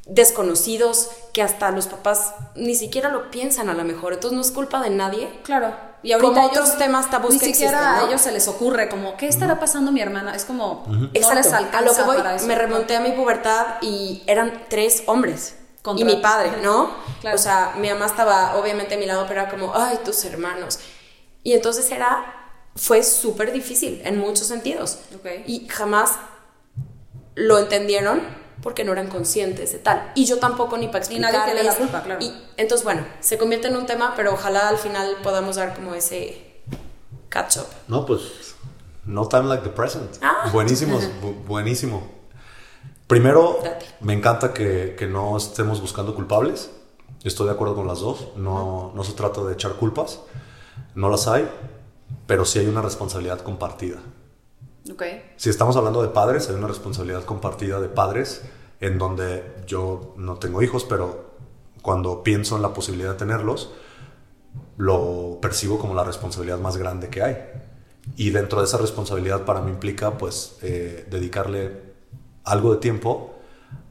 [0.05, 4.51] desconocidos, que hasta los papás ni siquiera lo piensan a lo mejor, entonces no es
[4.51, 5.29] culpa de nadie.
[5.43, 5.73] Claro.
[6.03, 8.05] Y ahorita Como ellos, otros temas tabús ni que siquiera existen, ¿no?
[8.05, 10.35] a ellos se les ocurre como, ¿qué estará pasando mi hermana?
[10.35, 11.35] Es como, no Exacto.
[11.35, 12.47] les alcanza a lo que voy, para eso.
[12.47, 15.55] me remonté a mi pubertad y eran tres hombres.
[15.83, 16.89] Contra- y mi padre, ¿no?
[17.21, 17.35] Claro.
[17.35, 20.79] O sea, mi mamá estaba obviamente a mi lado, pero era como, ay, tus hermanos.
[21.43, 22.40] Y entonces era,
[22.75, 24.99] fue súper difícil en muchos sentidos.
[25.15, 25.27] Ok.
[25.47, 26.17] Y jamás
[27.35, 28.21] lo entendieron
[28.61, 30.11] porque no eran conscientes de tal.
[30.15, 31.53] Y yo tampoco ni para Y nadie explicarles.
[31.53, 32.21] tiene la culpa, claro.
[32.23, 35.95] Y entonces, bueno, se convierte en un tema, pero ojalá al final podamos dar como
[35.95, 36.61] ese
[37.29, 37.65] catch up.
[37.87, 38.21] No, pues,
[39.05, 40.17] no time like the present.
[40.21, 40.49] Ah.
[40.53, 42.07] Buenísimo, bu- buenísimo.
[43.07, 43.85] Primero, Date.
[43.99, 46.69] me encanta que, que no estemos buscando culpables.
[47.23, 48.27] Estoy de acuerdo con las dos.
[48.37, 50.19] No, no se trata de echar culpas.
[50.95, 51.49] No las hay,
[52.27, 53.97] pero sí hay una responsabilidad compartida.
[54.91, 55.03] Ok.
[55.37, 58.41] Si estamos hablando de padres, hay una responsabilidad compartida de padres
[58.79, 61.31] en donde yo no tengo hijos, pero
[61.81, 63.71] cuando pienso en la posibilidad de tenerlos,
[64.77, 67.37] lo percibo como la responsabilidad más grande que hay.
[68.15, 71.91] Y dentro de esa responsabilidad para mí implica pues eh, dedicarle
[72.43, 73.35] algo de tiempo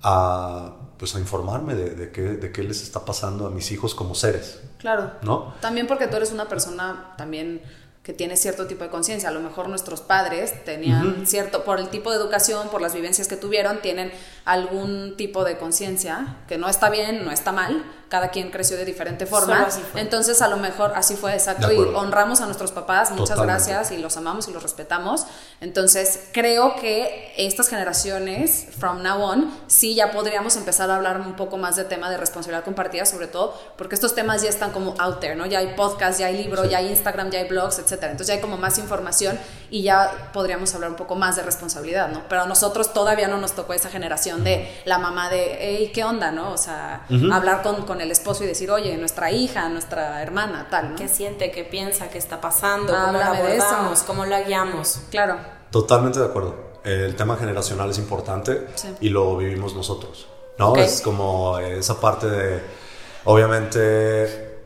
[0.03, 3.95] a pues a informarme de, de qué, de qué les está pasando a mis hijos
[3.95, 5.13] como seres, Claro.
[5.23, 5.55] ¿no?
[5.63, 7.63] También porque tú eres una persona también
[8.03, 9.29] que tiene cierto tipo de conciencia.
[9.29, 13.29] A lo mejor nuestros padres tenían cierto, por el tipo de educación, por las vivencias
[13.29, 14.11] que tuvieron, tienen
[14.45, 17.85] algún tipo de conciencia que no está bien, no está mal.
[18.11, 19.67] Cada quien creció de diferente forma.
[19.95, 21.73] Entonces, a lo mejor así fue exacto.
[21.73, 23.71] Y honramos a nuestros papás, muchas Totalmente.
[23.71, 25.25] gracias, y los amamos y los respetamos.
[25.63, 31.35] Entonces, creo que estas generaciones, from now on, sí ya podríamos empezar a hablar un
[31.37, 34.95] poco más de tema de responsabilidad compartida, sobre todo porque estos temas ya están como
[34.99, 35.47] out there, ¿no?
[35.47, 36.71] Ya hay podcast, ya hay libro, Sí.
[36.71, 38.11] ya hay Instagram, ya hay blogs, etcétera.
[38.11, 39.39] Entonces ya hay como más información
[39.71, 42.23] y ya podríamos hablar un poco más de responsabilidad, ¿no?
[42.29, 46.03] Pero a nosotros todavía no nos tocó esa generación de la mamá de, hey, ¿qué
[46.03, 46.53] onda, no?
[46.53, 50.91] O sea, hablar con, con el esposo y decir, oye, nuestra hija, nuestra hermana, tal,
[50.91, 50.97] ¿no?
[50.97, 51.51] ¿Qué siente?
[51.51, 52.09] ¿Qué piensa?
[52.09, 52.93] ¿Qué está pasando?
[52.93, 53.65] ¿Cómo Háblame la de eso.
[53.67, 54.03] abordamos?
[54.03, 55.01] ¿Cómo la guiamos?
[55.11, 55.37] Claro.
[55.71, 56.71] Totalmente de acuerdo.
[56.85, 58.89] El tema generacional es importante Sí.
[59.01, 60.75] y lo vivimos nosotros, ¿no?
[60.77, 62.61] Es como esa parte de,
[63.25, 64.59] obviamente,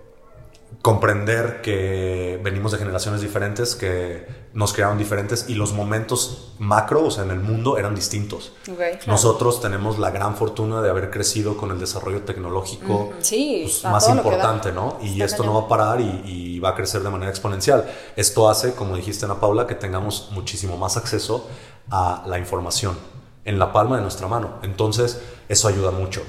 [0.83, 7.10] comprender que venimos de generaciones diferentes, que nos crearon diferentes y los momentos macro, o
[7.10, 8.52] sea, en el mundo, eran distintos.
[8.70, 8.98] Ok, claro.
[9.06, 14.08] Nosotros tenemos la gran fortuna de haber crecido con el desarrollo tecnológico Sí, pues, más
[14.08, 14.98] importante, ¿no?
[15.02, 15.54] Y Está esto cañón.
[15.54, 17.84] no va a parar y, y va a crecer de manera exponencial.
[18.14, 21.48] Esto hace, como dijiste Ana Paula, que tengamos muchísimo más acceso
[21.90, 22.96] a la información
[23.44, 24.60] en la palma de nuestra mano.
[24.62, 26.22] Entonces, eso ayuda mucho,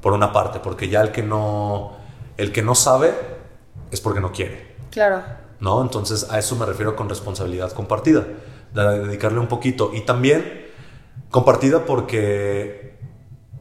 [0.00, 1.92] por una parte, porque ya el que no,
[2.38, 3.14] el que no sabe
[3.90, 4.76] es porque no quiere.
[4.90, 5.22] Claro.
[5.60, 5.82] ¿No?
[5.82, 8.26] Entonces a eso me refiero con responsabilidad compartida,
[8.74, 10.66] de dedicarle un poquito y también
[11.30, 12.96] compartida porque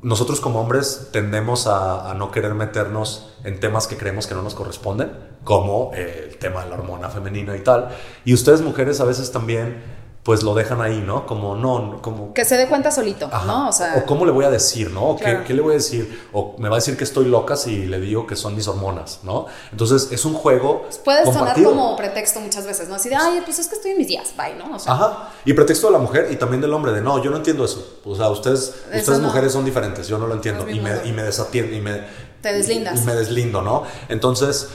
[0.01, 4.53] nosotros como hombres tendemos a, no querer meternos en temas que creemos que no nos
[4.53, 5.11] corresponden,
[5.43, 7.89] como el tema de la hormona femenina y tal,
[8.23, 9.81] y ustedes mujeres a veces también
[10.25, 11.27] pues lo dejan ahí, ¿no?
[11.27, 13.45] Como no, como Que se dé cuenta solito, Ajá.
[13.45, 13.69] ¿no?
[13.69, 15.09] O sea, cómo le voy a decir, ¿no?
[15.09, 15.43] O qué- Claro.
[15.45, 16.27] qué, le voy a decir?
[16.33, 19.19] O me va a decir que estoy loca si le digo que son mis hormonas,
[19.21, 19.45] ¿no?
[19.71, 22.95] Entonces es un juego puede sonar como pretexto muchas veces, ¿no?
[22.95, 24.75] Así de, ay, pues es que estoy en mis días, bye, ¿no?
[24.75, 25.29] O sea, Ajá.
[25.45, 27.99] Y pretexto de la mujer y también del hombre de no, yo no entiendo eso.
[28.03, 29.27] O sea, ustedes, ustedes no.
[29.27, 30.63] mujeres son diferentes, yo no lo entiendo.
[30.63, 32.01] No y, me, y me desatiendo y me,
[32.41, 32.99] Te deslindas.
[32.99, 33.83] y me deslindo, ¿no?
[34.09, 34.69] Entonces,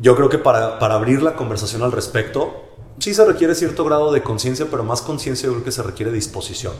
[0.00, 2.60] yo creo que para, para abrir la conversación al respecto,
[2.98, 6.12] sí se requiere cierto grado de conciencia, pero más conciencia yo creo que se requiere
[6.12, 6.74] disposición.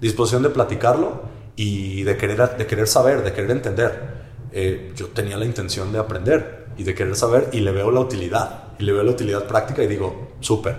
[0.00, 1.22] Disposición de platicarlo
[1.56, 4.22] y de querer, de querer saber, de querer entender.
[4.52, 8.00] Eh, yo tenía la intención de aprender y de querer saber y le veo la
[8.00, 8.64] utilidad.
[8.78, 10.76] Y le veo la utilidad práctica y digo, súper.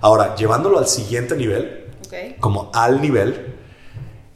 [0.00, 2.40] Ahora, llevándolo al siguiente nivel, ok.
[2.40, 3.54] como al nivel.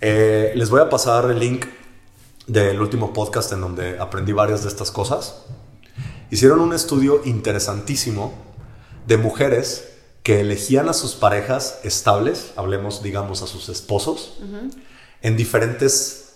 [0.00, 1.66] Eh, les voy a pasar el link
[2.46, 5.46] del último podcast en donde aprendí varias de estas cosas.
[6.30, 8.34] Hicieron un estudio interesantísimo
[9.06, 9.88] de mujeres
[10.22, 14.38] que elegían a sus parejas estables, hablemos, digamos, a sus esposos,
[15.22, 16.34] en diferentes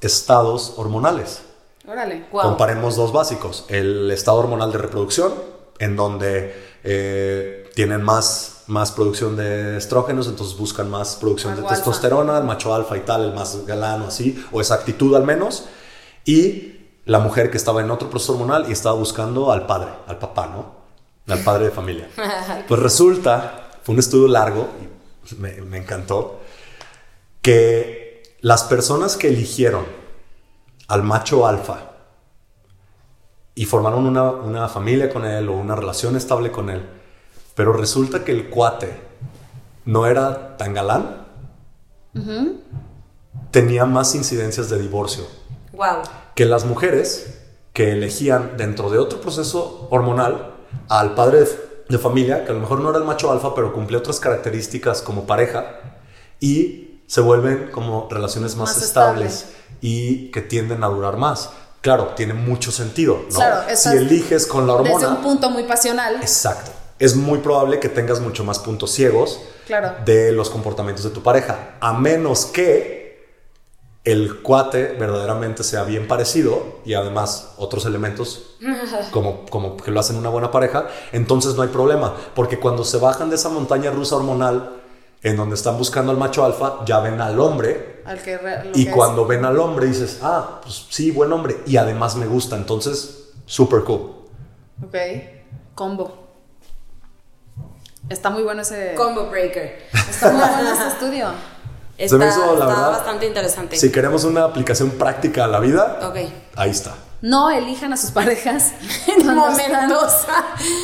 [0.00, 1.42] estados hormonales.
[1.86, 2.26] Órale.
[2.30, 2.42] Wow.
[2.42, 3.64] Comparemos dos básicos.
[3.68, 5.34] El estado hormonal de reproducción,
[5.80, 11.74] en donde eh, tienen más, más producción de estrógenos, entonces buscan más producción de alfa.
[11.74, 15.64] testosterona, el macho alfa y tal, el más galano así, o esa actitud al menos.
[16.24, 20.18] Y la mujer que estaba en otro proceso hormonal y estaba buscando al padre, al
[20.18, 20.77] papá, ¿no?
[21.28, 22.08] Al padre de familia.
[22.68, 24.68] Pues resulta, fue un estudio largo,
[25.30, 26.40] y me, me encantó,
[27.42, 29.84] que las personas que eligieron
[30.88, 31.92] al macho alfa
[33.54, 36.82] y formaron una, una familia con él o una relación estable con él,
[37.54, 38.96] pero resulta que el cuate
[39.84, 41.26] no era tan galán,
[43.50, 45.24] tenía más incidencias de divorcio
[45.72, 46.02] Wow.
[46.34, 47.38] que las mujeres
[47.72, 50.47] que elegían dentro de otro proceso hormonal
[50.88, 51.46] al padre
[51.88, 55.02] de, familia, que a lo mejor no era el macho alfa, pero cumplía otras características
[55.02, 55.80] como pareja,
[56.40, 59.46] y se vuelven como relaciones más, Más estables
[59.80, 61.50] y que tienden a durar más.
[61.80, 63.36] Claro, tiene mucho sentido, ¿no?
[63.36, 64.94] Claro, si eliges con la hormona...
[64.94, 66.16] Desde un punto muy pasional.
[66.16, 66.70] Exacto.
[66.98, 69.94] Es muy probable que tengas mucho más puntos ciegos Claro.
[70.04, 72.97] de los comportamientos de tu pareja, a menos que
[74.10, 78.50] el cuate verdaderamente sea bien parecido y además otros elementos
[79.12, 82.98] como, como que lo hacen una buena pareja, entonces no hay problema, porque cuando se
[82.98, 84.76] bajan de esa montaña rusa hormonal
[85.22, 88.70] en donde están buscando al macho alfa, ya ven al hombre Al que re- lo
[88.78, 92.26] y que cuando ven al hombre dices, ah, pues sí, buen hombre y además me
[92.26, 94.12] gusta, entonces super cool.
[94.86, 94.94] Ok.
[95.74, 96.28] Combo.
[98.08, 98.94] Está muy bueno ese.
[98.94, 99.82] Combo breaker.
[99.92, 101.26] Está muy bueno este estudio.
[101.98, 103.76] Está, me hizo, la está verdad, bastante interesante.
[103.76, 105.98] Si queremos una aplicación práctica a la vida,
[106.56, 106.94] ahí está.
[107.20, 108.70] No elijan a sus parejas
[109.08, 110.12] En cuando están- momentos.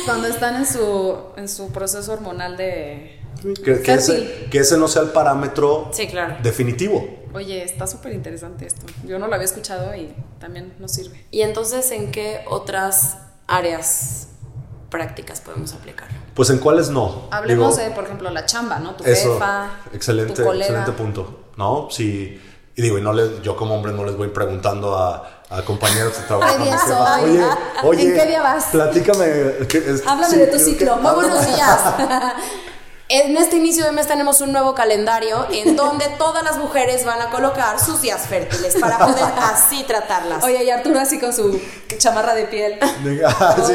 [0.05, 3.21] Cuando están en su, en su proceso hormonal de.
[3.63, 6.35] Que, que ese, que ese no sea el parámetro Sí, claro.
[6.41, 7.07] definitivo.
[7.33, 8.85] Oye, está súper interesante esto.
[9.05, 11.25] Yo no lo había escuchado y también nos sirve.
[11.31, 14.29] Y entonces, ¿en qué otras áreas
[14.89, 16.17] prácticas podemos aplicarlo?
[16.33, 17.27] Pues en cuáles no.
[17.31, 18.95] Hablemos Digo, de, por ejemplo, la chamba, ¿no?
[18.95, 20.65] Tu Eso, jefa, excelente, tu colega.
[20.65, 21.87] excelente punto, ¿no?
[21.91, 22.41] Sí,
[22.75, 26.17] y digo, y no les, yo como hombre no les voy preguntando a, a compañeros
[26.17, 26.55] de trabajo.
[27.23, 27.41] Oye,
[27.83, 28.65] oye, ¿en qué día vas?
[28.65, 29.25] Platícame.
[29.69, 30.95] ¿qué es- Háblame sí, de tu ¿qué- ciclo.
[30.95, 31.79] qué- Muy buenos días.
[33.07, 37.21] En este inicio de mes tenemos un nuevo calendario en donde todas las mujeres van
[37.21, 40.43] a colocar sus días fértiles para poder así tratarlas.
[40.43, 41.59] Oye, y Arturo así con su
[41.99, 42.79] chamarra de piel.
[43.27, 43.73] Ah, sí,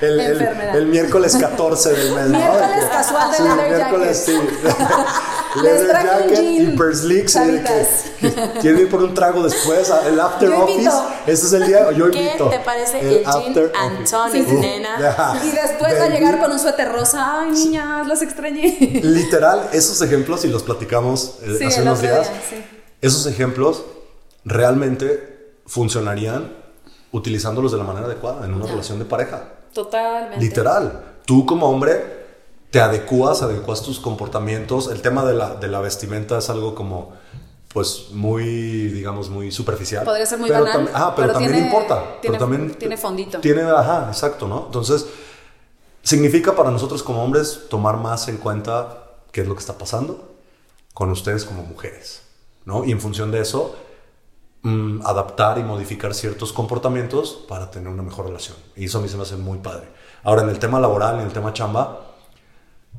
[0.00, 2.26] el- el, el- el miércoles 14 del mes.
[2.26, 2.38] ¿no?
[2.38, 4.32] Miércoles Que- casual de sí, leather miércoles, sí.
[5.62, 7.32] Les leather traje un jacket gin, y perslicks.
[8.60, 9.90] ¿Quieren ir por un trago después?
[10.06, 10.78] El after Yo office.
[10.80, 11.06] invito.
[11.26, 11.90] Este es el día.
[11.92, 12.48] Yo ¿Qué invito.
[12.50, 13.24] te parece el
[14.32, 14.54] Sí, sí.
[14.56, 14.98] nena?
[15.00, 15.40] Ya.
[15.44, 16.14] Y después va a Baby.
[16.14, 17.40] llegar con un suéter rosa.
[17.40, 18.20] Ay, niñas, las
[19.02, 22.64] Literal, esos ejemplos, y los platicamos eh, Sí, hace unos días, día, sí.
[23.00, 23.82] esos ejemplos
[24.44, 26.52] realmente funcionarían
[27.12, 29.44] utilizándolos de la manera adecuada en una relación de pareja.
[29.72, 30.38] Totalmente.
[30.44, 31.02] Literal.
[31.24, 32.24] Tú como hombre
[32.70, 34.88] te adecuas, adecuas tus comportamientos.
[34.90, 37.12] El tema de la, de la vestimenta es algo como,
[37.72, 38.44] pues, muy,
[38.88, 40.04] digamos, muy superficial.
[40.04, 41.94] Podría ser muy pero banal, tam- ah, pero, pero también tiene- importa.
[42.20, 43.38] tiene- pero también tiene fondito.
[43.40, 44.64] Tiene, ajá, exacto, ¿no?
[44.66, 45.06] Entonces,
[46.06, 50.36] significa para nosotros como hombres tomar más en cuenta qué es lo que está pasando
[50.94, 52.22] con ustedes como mujeres,
[52.64, 52.84] ¿no?
[52.84, 53.74] Y en función de eso,
[54.62, 58.56] mm, adaptar y modificar ciertos comportamientos para tener una mejor relación.
[58.76, 59.88] Y eso a mí se me hace muy padre.
[60.22, 62.14] Ahora, en el tema laboral, en el tema chamba,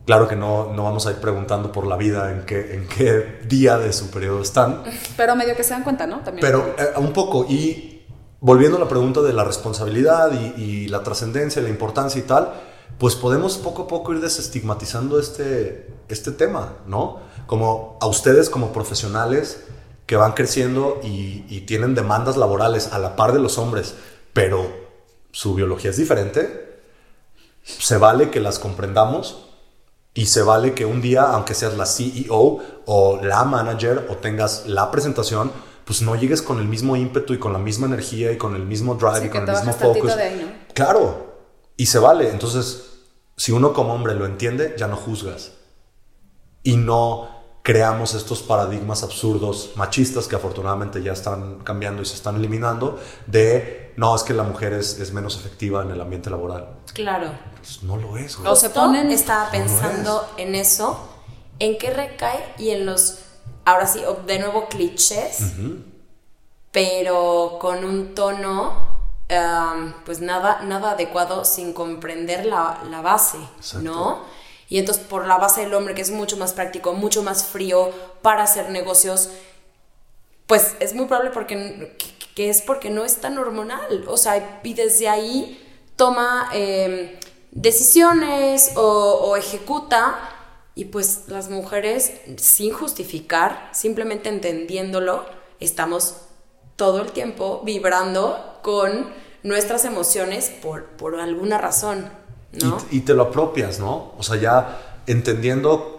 [0.05, 3.39] claro que no, no vamos a ir preguntando por la vida en qué, en qué
[3.47, 4.83] día de su periodo están,
[5.15, 6.19] Pero medio que se dan cuenta, ¿no?
[6.19, 6.41] También.
[6.41, 8.05] pero eh, un poco, y
[8.41, 12.51] volviendo a la pregunta de la responsabilidad y, y la trascendencia, la importancia y tal,
[12.97, 17.19] pues podemos poco a poco ir desestigmatizando este, este tema, ¿no?
[17.45, 19.63] Como a ustedes como profesionales
[20.05, 23.95] que van creciendo y, y tienen demandas laborales a la par de los hombres,
[24.33, 24.67] pero
[25.31, 26.79] su biología es diferente,
[27.63, 29.43] se vale que las comprendamos
[30.13, 34.65] y se vale que un día, aunque seas la CEO o la manager o tengas
[34.65, 35.51] la presentación,
[35.85, 38.63] pues no llegues con el mismo ímpetu y con la misma energía y con el
[38.63, 40.15] mismo drive Sí, y con el mismo focus.
[40.15, 40.73] de ahí, ¿no?
[40.73, 41.26] Claro,
[41.77, 42.29] y se vale.
[42.29, 42.83] Entonces,
[43.37, 45.51] si uno como hombre lo entiende, ya no juzgas.
[46.63, 47.29] Y no
[47.63, 53.93] creamos estos paradigmas absurdos, machistas, que afortunadamente ya están cambiando y se están eliminando, de
[53.97, 56.77] no, es que la mujer es, es menos efectiva en el ambiente laboral.
[56.93, 57.31] Claro.
[57.57, 58.37] Pues no lo es.
[58.37, 58.49] güey.
[58.51, 60.97] O se ponen- Estaba pensando en eso,
[61.59, 63.19] en qué recae y en los,
[63.65, 65.39] ahora sí, de nuevo clichés,
[66.71, 68.96] pero con un tono,
[69.29, 73.81] um, pues nada, nada adecuado sin comprender la, la base, Exacto.
[73.81, 74.21] ¿no?
[74.69, 77.91] Y entonces por la base del hombre, que es mucho más práctico, mucho más frío
[78.21, 79.29] para hacer negocios,
[80.45, 81.95] pues es muy probable porque,
[82.35, 84.05] que, es porque no es tan hormonal.
[84.07, 85.63] O sea, y desde ahí
[85.95, 87.19] toma eh,
[87.51, 90.33] decisiones o, o ejecuta.
[90.75, 95.25] Y pues las mujeres, sin justificar, simplemente entendiéndolo,
[95.59, 96.26] estamos
[96.77, 99.07] todo el tiempo vibrando con
[99.43, 102.07] nuestras emociones por, por alguna razón,
[102.53, 102.77] ¿no?
[102.91, 104.13] Y, y te lo apropias, ¿no?
[104.17, 105.93] O sea, ya entendiendo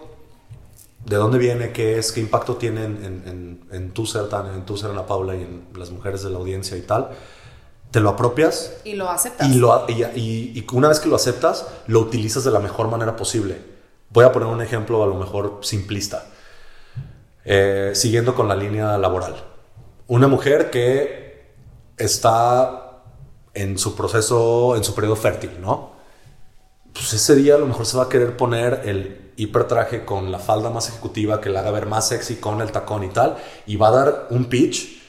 [1.05, 4.53] de dónde viene, qué es, qué impacto tiene en, en- en- en tu ser, Tania,
[4.53, 7.09] en tu ser, Ana Paula, y en las mujeres de la audiencia y tal,
[7.91, 9.47] te lo apropias Y lo aceptas.
[9.47, 12.87] y, lo, y, y- y una vez que lo aceptas, lo utilizas de la mejor
[12.89, 13.57] manera posible.
[14.11, 16.25] Voy a poner un ejemplo a lo mejor simplista.
[17.45, 19.35] Eh, siguiendo con la línea laboral.
[20.09, 21.53] Una mujer que
[21.95, 23.03] está
[23.53, 25.91] en su proceso, en su periodo fértil, ¿no?
[26.93, 30.39] Pues ese día a lo mejor se va a querer poner el hipertraje con la
[30.39, 33.75] falda más ejecutiva que la haga ver más sexy con el tacón y tal, y
[33.75, 34.99] va a dar un pitch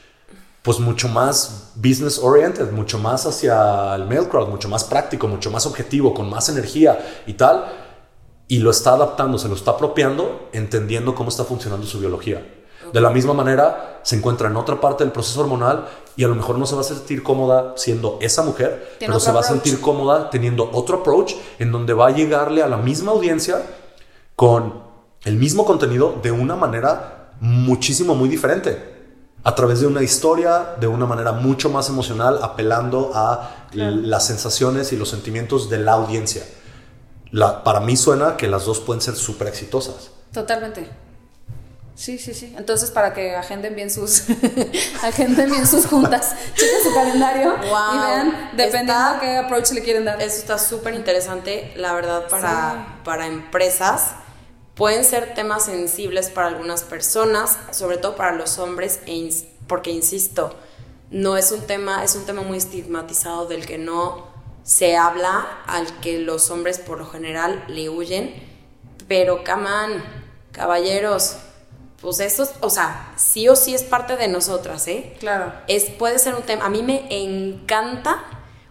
[0.60, 5.50] pues mucho más business oriented, mucho más hacia el male crowd, mucho más práctico, mucho
[5.50, 7.64] más objetivo, con más energía y tal,
[8.48, 12.59] y lo está adaptando, se lo está apropiando, entendiendo cómo está funcionando su biología.
[12.92, 16.34] De la misma manera, se encuentra en otra parte del proceso hormonal y a lo
[16.34, 19.80] mejor no se va a sentir cómoda siendo esa mujer, pero se va a sentir
[19.80, 23.62] cómoda teniendo otro approach en donde va a llegarle a la misma audiencia
[24.36, 24.82] con
[25.24, 28.98] el mismo contenido de una manera muchísimo, muy diferente.
[29.44, 34.92] A través de una historia, de una manera mucho más emocional, apelando a las sensaciones
[34.92, 36.42] y los sentimientos de la audiencia.
[37.30, 40.10] La- para mí suena que las dos pueden ser súper exitosas.
[40.32, 40.90] Totalmente.
[42.00, 42.54] Sí, sí, sí.
[42.56, 44.22] Entonces, para que agenden bien sus
[45.02, 48.00] agenden bien sus juntas, chequen su calendario y Wow.
[48.00, 50.22] vean dependiendo Está- qué approach le quieren dar.
[50.22, 54.12] Eso está súper interesante, la verdad, para, para empresas,
[54.74, 59.90] pueden ser temas sensibles para algunas personas, sobre todo para los hombres, e ins- porque
[59.90, 60.56] insisto,
[61.10, 64.26] no es un tema, es un tema muy estigmatizado del que no
[64.62, 68.34] se habla, al que los hombres por lo general le huyen,
[69.06, 70.02] pero camán,
[70.52, 71.36] caballeros,
[72.00, 75.14] pues eso, es- o sea, sí o sí es parte de nosotras, ¿eh?
[75.20, 75.52] Claro.
[75.68, 76.64] es, puede ser un tema.
[76.64, 78.22] A mí me encanta.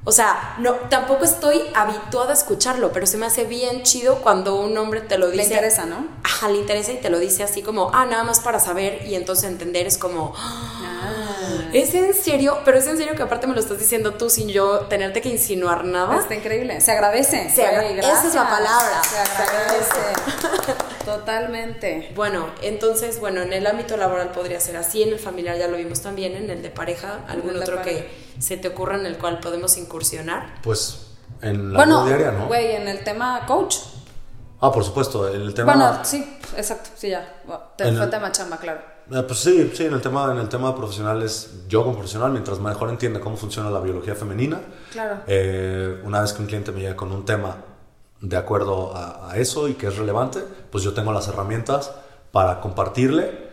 [0.05, 4.55] O sea, no, tampoco estoy habituada a escucharlo, pero se me hace bien chido cuando
[4.55, 5.47] un hombre te lo Le dice.
[5.53, 6.07] interesa, ¿no?
[6.23, 9.15] Ajá, le interesa y te lo dice así como, ah, nada más para saber y
[9.15, 11.69] entonces entender es como, Ah.
[11.73, 14.47] es en serio, pero es en serio que aparte me lo estás diciendo tú sin
[14.47, 16.17] yo tenerte que insinuar nada.
[16.17, 16.79] Está increíble.
[16.81, 17.49] Se agradece.
[17.53, 19.01] Se agra- Güey, esa es la palabra.
[19.03, 20.18] Se agradece.
[21.05, 22.11] Totalmente.
[22.15, 25.77] Bueno, entonces, bueno, en el ámbito laboral podría ser así, en el familiar ya lo
[25.77, 28.01] vimos también, en el de pareja, algún otro pareja.
[28.01, 30.55] que se te ocurra en el cual podemos incursionar.
[30.61, 31.07] Pues
[31.41, 32.47] en la Bueno, vida diaria, ¿no?
[32.47, 33.77] güey, en el tema coach.
[34.61, 35.73] Ah, por supuesto, el tema...
[35.73, 37.41] Bueno, sí, exacto, sí, ya.
[37.45, 38.81] Bueno, te En fue el- tema chamba, claro.
[39.11, 42.31] Eh, pues sí, sí, en el tema, en el tema profesional es yo como profesional,
[42.31, 44.59] mientras mejor entienda cómo funciona la biología femenina,
[44.91, 45.21] Claro.
[45.25, 47.55] eh, una vez que un cliente me llega con un tema
[48.21, 50.39] de acuerdo a, a eso y que es relevante,
[50.71, 51.91] pues yo tengo las herramientas
[52.31, 53.47] para compartirle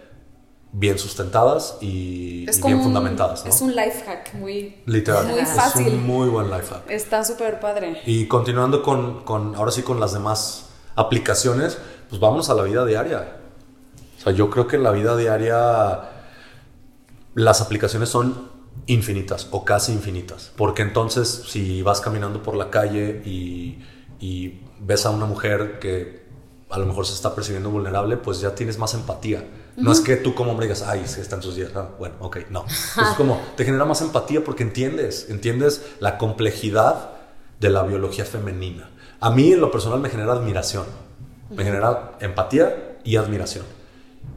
[0.73, 3.51] bien sustentadas y, Es y bien un- fundamentadas, ¿no?
[3.51, 5.89] Es un life hack muy, Literal, muy es fácil.
[5.95, 6.91] un muy buen life hack.
[6.91, 8.03] Está súper padre.
[8.05, 11.79] Y continuando con, con, ahora sí con las demás aplicaciones,
[12.11, 13.37] pues vámonos a la vida diaria.
[14.19, 16.11] O sea, yo creo que en la vida diaria
[17.35, 18.49] las aplicaciones son
[18.87, 20.53] infinitas o casi infinitas.
[20.57, 23.79] Porque entonces si vas caminando por la calle y,
[24.21, 26.27] y ves a una mujer que
[26.71, 29.45] a lo mejor se está percibiendo vulnerable, pues ya tienes más empatía.
[29.77, 31.71] No es que tú como hombre digas, ay, sí, está en sus días.
[31.75, 32.65] Ah, bueno, ok, no.
[32.69, 37.11] Es como, te genera más empatía porque entiendes, entiendes la complejidad
[37.61, 38.91] de la biología femenina.
[39.21, 40.87] A mí en lo personal me genera admiración.
[41.51, 43.65] Me genera empatía y admiración.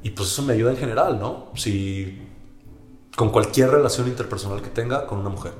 [0.03, 1.47] Y pues eso me ayuda en general, ¿no?
[1.55, 2.27] Si
[3.15, 5.53] con cualquier relación interpersonal que tenga con una mujer.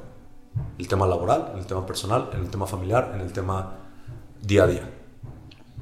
[0.78, 3.89] El tema laboral, en el tema personal, en el tema familiar, en el tema
[4.42, 4.90] día a día.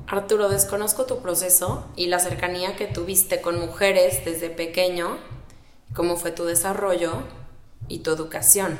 [0.07, 5.17] Arturo, desconozco tu proceso y la cercanía que tuviste con mujeres desde pequeño,
[5.93, 7.23] cómo fue tu desarrollo
[7.89, 8.79] y tu educación.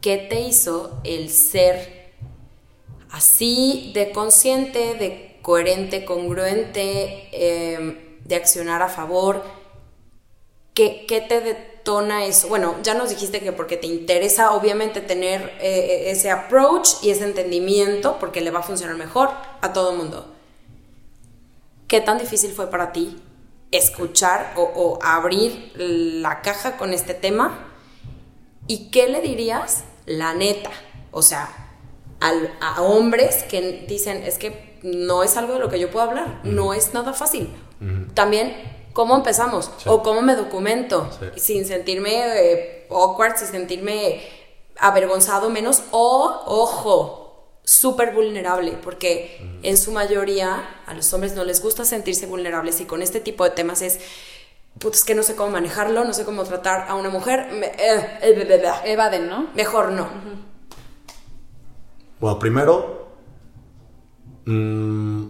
[0.00, 2.14] ¿Qué te hizo el ser
[3.10, 9.42] así de consciente, de coherente, congruente, eh, de accionar a favor?
[10.72, 12.48] ¿Qué, qué te detona eso?
[12.48, 17.24] Bueno, ya nos dijiste que porque te interesa obviamente tener eh, ese approach y ese
[17.24, 19.30] entendimiento porque le va a funcionar mejor
[19.60, 20.26] a todo el mundo.
[21.86, 23.16] ¿Qué tan difícil fue para ti
[23.70, 27.68] escuchar o, o abrir la caja con este tema?
[28.66, 30.70] ¿Y qué le dirías, la neta?
[31.12, 31.48] O sea,
[32.18, 36.08] al- a hombres que dicen, es que no es algo de lo que yo puedo
[36.08, 37.48] hablar, no es nada fácil.
[38.14, 38.56] También,
[38.96, 39.70] ¿cómo empezamos?
[39.76, 39.90] Sí.
[39.90, 41.26] O cómo me documento, Sí.
[41.38, 44.22] sin sentirme eh, awkward, sin sentirme
[44.78, 51.60] avergonzado menos, o, ojo, súper vulnerable, porque en su mayoría a los hombres no les
[51.62, 54.00] gusta sentirse vulnerables y con este tipo de temas es,
[54.78, 57.66] puto, es que no sé cómo manejarlo, no sé cómo tratar a una mujer, me-
[57.66, 58.72] eh, eh.
[58.86, 59.48] Evaden, ¿no?
[59.54, 60.08] mejor no.
[62.18, 63.08] Bueno, primero,
[64.46, 65.24] mm,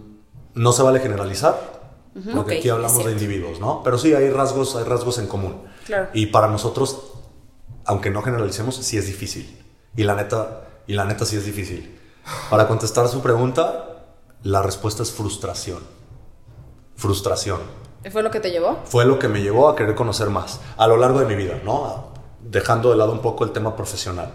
[0.55, 1.76] no se vale generalizar,
[2.23, 3.81] porque Ok, aquí hablamos de individuos, ¿no?
[3.83, 5.63] Pero sí hay rasgos, hay rasgos en común.
[5.85, 6.09] Claro.
[6.13, 7.13] Y para nosotros,
[7.85, 9.63] aunque no generalicemos, sí es difícil.
[9.95, 11.99] Y la neta, y la neta sí es difícil.
[12.49, 14.05] Para contestar su pregunta,
[14.43, 15.79] la respuesta es frustración.
[16.95, 17.59] Frustración.
[18.11, 18.79] ¿Fue lo que te llevó?
[18.85, 21.59] Fue lo que me llevó a querer conocer más a lo largo de mi vida,
[21.63, 22.13] ¿no?
[22.41, 24.31] Dejando de lado un poco el tema profesional,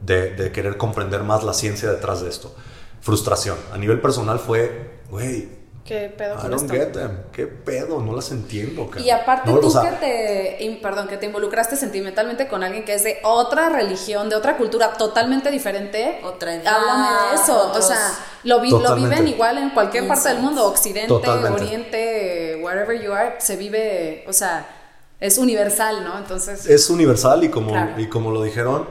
[0.00, 2.54] de, de querer comprender más la ciencia detrás de esto.
[3.00, 3.56] Frustración.
[3.72, 5.57] A nivel personal fue, güey,
[5.88, 6.74] ¿Qué pedo I con don't esto?
[6.74, 7.22] get them.
[7.32, 7.98] ¿Qué pedo?
[8.02, 8.90] No las entiendo.
[8.98, 12.84] Y aparte No, tú o sea, que te, perdón, que te involucraste sentimentalmente con alguien
[12.84, 16.20] que es de otra religión, de otra cultura totalmente diferente.
[16.24, 17.58] Otra edad, Háblame de eso.
[17.70, 18.10] otros- O sea,
[18.44, 21.62] lo, vi- lo viven igual en cualquier parte del mundo, occidente, Totalmente.
[21.62, 24.66] oriente, wherever you are, se vive, o sea,
[25.20, 26.18] es universal, ¿no?
[26.18, 27.98] Entonces, es universal y como, Claro.
[27.98, 28.86] y como lo dijeron,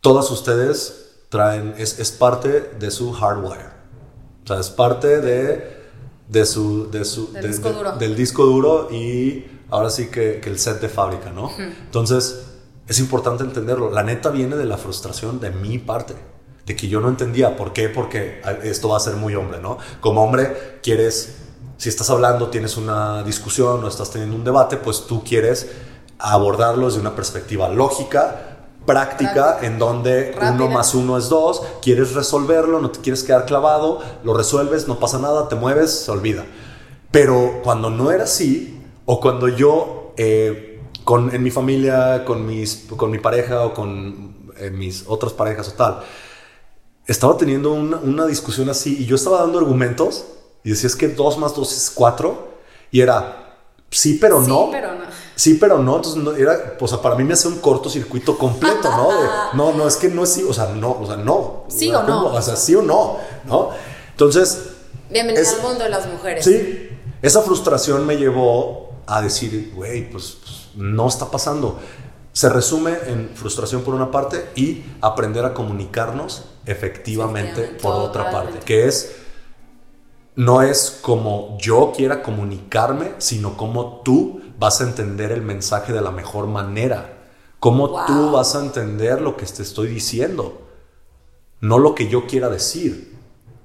[0.00, 3.79] todas ustedes traen, es, es parte de su hardware.
[4.50, 5.76] O sea, es parte de,
[6.28, 7.92] de su, de su, Del de- disco duro.
[7.92, 11.52] del disco duro y ahora sí que, que el set de fábrica, ¿no?
[11.56, 12.46] Entonces,
[12.88, 13.92] es importante entenderlo.
[13.92, 16.14] La neta viene de la frustración de mi parte.
[16.66, 17.56] De que yo no entendía.
[17.56, 17.88] ¿Por qué?
[17.88, 19.78] Porque esto va a ser muy hombre, ¿no?
[20.00, 21.36] Como hombre, quieres
[21.76, 25.70] si estás hablando, tienes una discusión o estás teniendo un debate, pues tú quieres
[26.18, 28.49] abordarlos de una perspectiva lógica,
[28.86, 34.00] práctica, en donde uno más uno es dos, quieres resolverlo, no te quieres quedar clavado,
[34.24, 36.44] lo resuelves, no pasa nada, te mueves, se olvida.
[37.10, 42.86] Pero cuando no era así, o cuando yo eh, con, en mi familia, con, mis,
[42.96, 46.00] con mi pareja o con eh, mis otras parejas o tal,
[47.06, 50.26] estaba teniendo una, una discusión así y yo estaba dando argumentos
[50.62, 52.50] y decía es que dos más dos es cuatro
[52.90, 53.56] y era
[53.90, 55.04] sí pero Sí, no pero no.
[55.40, 58.90] Sí pero no entonces no, era o sea para mí me hace un cortocircuito completo
[58.90, 61.64] no de, no no es que no es sí o sea no o sea no
[61.68, 62.26] Sí o no.
[62.26, 63.16] o sea sí o no
[63.46, 63.70] no
[64.10, 64.66] entonces
[65.10, 66.44] Bienvenida Es- al mundo de las mujeres.
[66.44, 66.88] Sí,
[67.22, 71.80] esa frustración me llevó a decir, güey, pues, pues, no está pasando.
[72.32, 78.52] Se resume en frustración por una parte y aprender a comunicarnos efectivamente por otra totalmente.
[78.58, 79.16] parte, que es
[80.36, 86.00] no es como yo quiera comunicarme, sino como tú vas a entender el mensaje de
[86.02, 87.14] la mejor manera.
[87.58, 88.06] Cómo Wow.
[88.06, 90.62] tú vas a entender lo que te estoy diciendo,
[91.60, 93.18] no lo que yo quiera decir.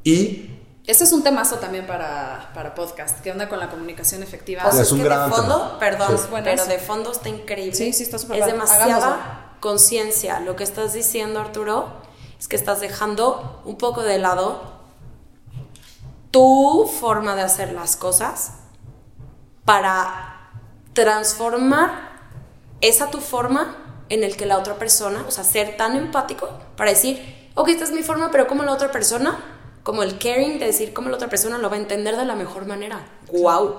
[0.04, 0.52] Y
[0.88, 3.20] Ese es un temazo también para, para podcast.
[3.22, 4.64] ¿Qué onda con la comunicación efectiva?
[4.68, 5.80] O sea, Es es un que gran de fondo, tema.
[5.80, 6.24] perdón, Sí.
[6.30, 6.72] Bueno, pero eso.
[6.72, 7.74] de fondo está increíble.
[7.76, 8.54] Sí, sí, está súper Es padre.
[8.54, 10.40] demasiada conciencia.
[10.42, 11.88] Lo que estás diciendo, Arturo,
[12.40, 14.62] es que estás dejando un poco de lado
[16.32, 18.52] tu forma de hacer las cosas
[19.64, 20.35] para
[20.96, 22.16] transformar
[22.82, 23.78] esa tu forma
[24.10, 27.22] en el que la otra persona, o sea, ser tan empático para decir,
[27.54, 29.38] ok, esta es mi forma, pero como la otra persona,
[29.84, 32.36] como el caring de decir cómo la otra persona lo va a entender de la
[32.36, 33.06] mejor manera.
[33.32, 33.76] ¡Wow!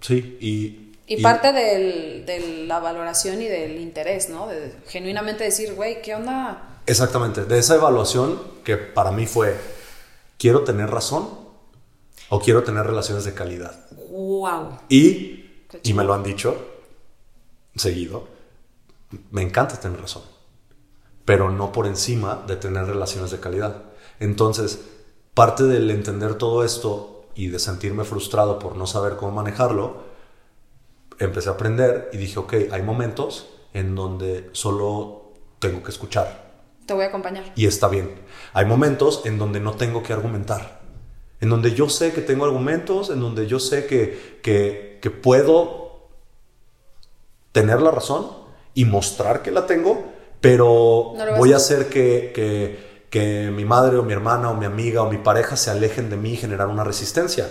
[0.00, 0.88] sí, y...
[1.04, 4.46] Y, parte del- de la valoración y del interés, ¿no?
[4.46, 6.80] De genuinamente decir, güey, ¿qué onda?
[6.86, 9.56] Exactamente, de esa evaluación que para mí fue,
[10.38, 11.28] ¿quiero tener razón
[12.30, 13.74] o quiero tener relaciones de calidad?
[14.10, 14.78] ¡Wow!
[14.88, 15.41] Y,
[15.82, 16.56] y me lo han dicho
[17.74, 18.28] seguido,
[19.30, 20.22] me encanta tener razón,
[21.24, 23.82] pero no por encima de tener relaciones de calidad.
[24.20, 24.80] Entonces,
[25.34, 30.02] parte del entender todo esto y de sentirme frustrado por no saber cómo manejarlo,
[31.18, 36.52] empecé a aprender y dije, ok, hay momentos en donde solo tengo que escuchar.
[36.86, 37.44] Te voy a acompañar.
[37.54, 38.10] Y está bien.
[38.52, 40.82] Hay momentos en donde no tengo que argumentar.
[41.40, 46.08] En donde yo sé que tengo argumentos, en donde yo sé que, que, que puedo
[47.50, 48.30] tener la razón
[48.72, 50.02] y mostrar que la tengo,
[50.40, 54.64] pero No voy a hacer que, que, que mi madre o mi hermana o mi
[54.64, 57.50] amiga o mi pareja se alejen de mí y generar una resistencia.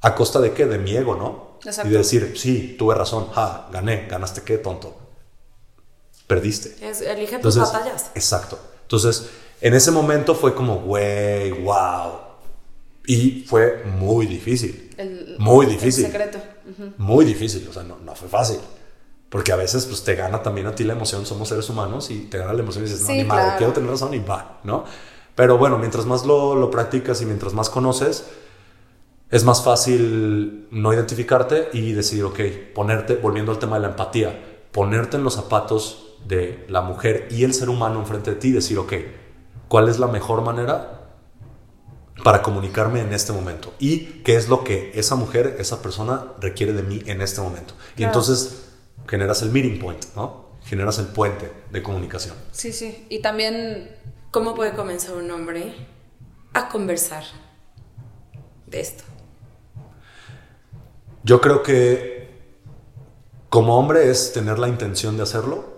[0.00, 0.66] ¿A costa de qué?
[0.66, 1.58] De mi ego, ¿no?
[1.64, 1.88] Exacto.
[1.88, 4.96] Y de decir, sí, tuve razón, ja, gané, ganaste qué, tonto.
[6.26, 6.74] Perdiste.
[6.88, 8.10] Es, elige tus Entonces, batallas.
[8.14, 8.58] Exacto.
[8.82, 9.28] Entonces,
[9.60, 12.18] en ese momento fue como, güey, wow.
[13.06, 14.90] Y fue muy difícil.
[14.96, 16.10] El- muy el difícil.
[16.98, 17.66] Muy difícil.
[17.68, 18.58] O sea, no, no fue fácil.
[19.28, 21.24] Porque a veces pues, te gana también a ti la emoción.
[21.24, 23.58] Somos seres humanos y te gana la emoción y dices, no, ni madre, claro.
[23.58, 24.84] quiero tener razón y va, ¿no?
[25.34, 28.26] Pero bueno, mientras más lo, lo practicas y mientras más conoces,
[29.30, 32.40] es más fácil no identificarte y decidir, ok,
[32.74, 34.38] ponerte, volviendo al tema de la empatía,
[34.70, 38.52] ponerte en los zapatos de la mujer y el ser humano enfrente de ti y
[38.52, 38.92] decir, ok,
[39.68, 41.01] ¿cuál es la mejor manera
[42.22, 43.72] para comunicarme en este momento?
[43.78, 47.74] Y qué es lo que esa mujer, esa persona requiere de mí en este momento.
[47.96, 48.64] Y entonces
[49.08, 50.52] generas el meeting point, ¿no?
[50.64, 52.36] Generas el puente de comunicación.
[52.52, 53.06] Sí, sí.
[53.08, 53.90] Y también,
[54.32, 55.74] ¿Cómo puede comenzar un hombre
[56.54, 57.22] a conversar
[58.66, 59.04] de esto?
[61.22, 62.30] Yo creo que
[63.50, 65.71] como hombre es tener la intención de hacerlo.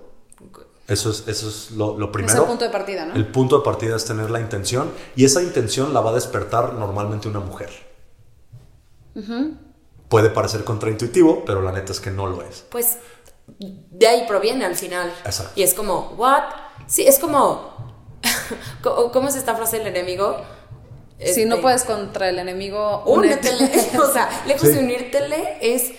[0.87, 2.35] Eso es, eso es lo, lo primero.
[2.35, 3.15] es el punto de partida, ¿no?
[3.15, 6.75] El punto de partida es tener la intención y esa intención la va a despertar
[6.75, 7.71] normalmente una mujer.
[10.09, 12.65] Puede parecer contraintuitivo, pero la neta es que no lo es.
[12.71, 12.99] Pues
[13.59, 15.13] de ahí proviene al final.
[15.25, 15.53] Exacto.
[15.57, 16.43] Y es como, ¿what?
[16.87, 17.73] Sí, es como.
[18.83, 20.37] ¿Cómo es esta frase del enemigo?
[21.19, 23.51] Si no Este, puedes contra el enemigo, únete.
[23.55, 23.99] Únetele.
[24.03, 24.75] o sea, lejos Sí.
[24.75, 25.93] de unírtele es,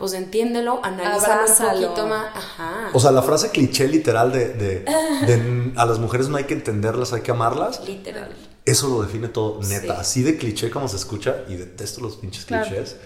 [0.00, 2.34] pues entiéndelo, analízalo un poquito más.
[2.34, 2.88] Ajá.
[2.92, 4.80] O sea, la frase cliché literal de, de-
[5.26, 8.34] de a las mujeres no hay que entenderlas, hay que amarlas, Literal.
[8.64, 9.94] eso lo define todo, neta.
[9.94, 10.00] Sí.
[10.00, 12.66] Así de cliché como se escucha, y detesto los pinches Claro.
[12.66, 12.96] clichés,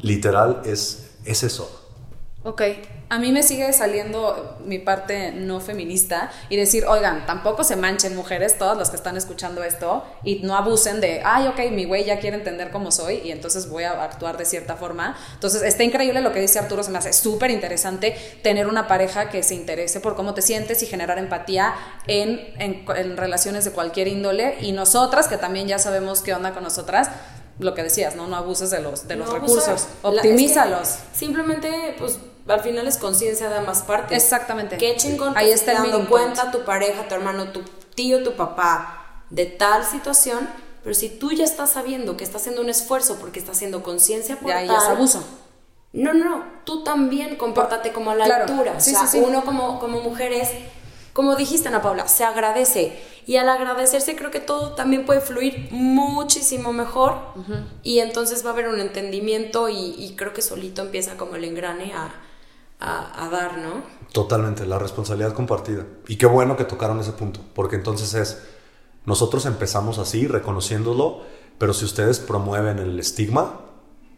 [0.00, 1.81] literal es, es eso.
[2.44, 2.60] Ok,
[3.08, 8.16] a mí me sigue saliendo mi parte no feminista y decir, oigan, tampoco se manchen
[8.16, 12.04] mujeres, todas las que están escuchando esto, y no abusen de, ay, ok, mi güey
[12.04, 15.16] ya quiere entender cómo soy y entonces voy a actuar de cierta forma.
[15.34, 19.28] Entonces, está increíble lo que dice Arturo, se me hace súper interesante tener una pareja
[19.28, 21.74] que se interese por cómo te sientes y generar empatía
[22.08, 24.56] en, en, en relaciones de cualquier índole.
[24.62, 27.08] Y nosotras, que también ya sabemos qué onda con nosotras,
[27.58, 28.26] lo que decías, ¿no?
[28.26, 29.88] No abuses de los, de los No recursos, abusar.
[30.02, 30.88] Optimízalos.
[30.88, 32.18] es que simplemente, pues,
[32.48, 34.22] al final es conciencia de ambas partes.
[34.22, 34.76] Exactamente.
[34.78, 37.62] Qué chingón Ahí está dando cuenta tu pareja, tu hermano, tu
[37.94, 40.48] tío, tu papá de tal situación,
[40.82, 44.36] pero si tú ya estás sabiendo que estás haciendo un esfuerzo porque estás haciendo conciencia
[44.36, 45.24] por Ya ahí tal, es abuso.
[45.92, 48.44] No, no, no, tú también compórtate como a la Claro.
[48.44, 48.80] altura.
[48.80, 49.24] Sí, o sea, sí, sí.
[49.26, 50.48] uno como, como mujer es,
[51.12, 52.98] como dijiste Ana Paula, se agradece.
[53.26, 57.14] Y al agradecerse creo que todo también puede fluir muchísimo mejor.
[57.82, 61.44] Y entonces va a haber un entendimiento y, y creo que solito empieza como el
[61.44, 62.12] engrane a,
[62.82, 63.82] a, a dar, ¿no?
[64.12, 65.86] Totalmente, la responsabilidad compartida.
[66.08, 68.38] Y qué bueno que tocaron ese punto, porque entonces es,
[69.06, 71.20] nosotros empezamos así, reconociéndolo,
[71.58, 73.60] pero si ustedes promueven el estigma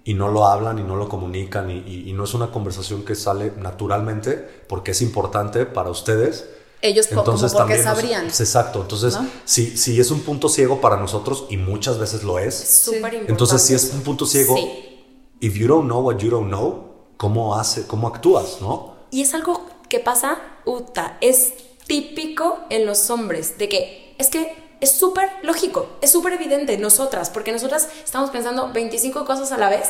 [0.04, 3.04] y no lo hablan y no lo comunican y, y- y no es una conversación
[3.04, 4.36] que sale naturalmente,
[4.68, 6.48] porque es importante para ustedes.
[6.82, 8.26] Ellos po- como porque también nos- sabrían.
[8.26, 9.26] exacto, entonces ¿No?
[9.44, 13.30] si, si es un punto ciego para nosotros y muchas veces lo es, importante.
[13.30, 15.06] entonces si es un punto ciego, Sí.
[15.40, 18.94] if you don't know what you don't know, ¿cómo, hace, cómo actúas, no?
[19.10, 21.52] Y es algo que pasa, Uta, es
[21.86, 27.30] típico en los hombres, de que es que es súper lógico, es súper evidente nosotras,
[27.30, 29.88] porque nosotras estamos pensando 25 cosas a la vez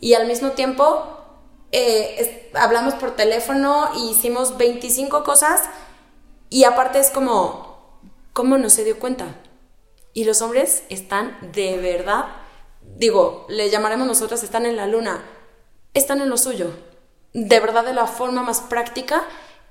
[0.00, 1.02] y al mismo tiempo
[1.72, 2.16] eh,
[2.52, 5.60] es- hablamos por teléfono y hicimos 25 cosas
[6.50, 8.00] y aparte es como,
[8.32, 9.26] ¿cómo no se dio cuenta?
[10.12, 12.26] Y los hombres están de verdad,
[12.96, 15.24] digo, le llamaremos nosotras, están en la luna,
[15.94, 16.70] están en lo suyo.
[17.32, 19.22] De verdad, de la forma más práctica,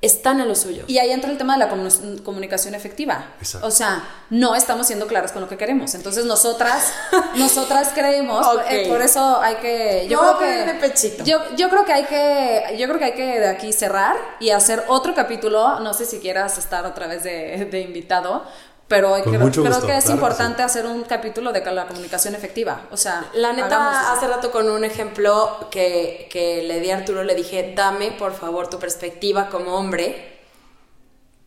[0.02, 0.84] están en lo suyo.
[0.88, 3.24] Y ahí entra el tema de la comu- comunicación efectiva.
[3.40, 3.68] Exacto.
[3.68, 5.94] O sea, no estamos siendo claras con lo que queremos.
[5.94, 6.92] Entonces nosotras,
[7.36, 11.24] nosotras creemos, eh, por eso hay que, yo No, creo que, de pechito.
[11.24, 14.50] yo, yo creo que hay que, yo creo que hay que de aquí cerrar y
[14.50, 15.80] hacer otro capítulo.
[15.82, 18.44] No sé si quieras estar otra vez de, de invitado.
[18.92, 21.88] Pero creo, mucho creo gusto, que es claro que importante hacer un capítulo de la
[21.88, 22.90] comunicación efectiva.
[22.92, 24.12] O sea, La hagamos neta, eso.
[24.12, 28.34] hace rato con un ejemplo que, que le di a Arturo, le dije, dame por
[28.34, 30.42] favor tu perspectiva como hombre,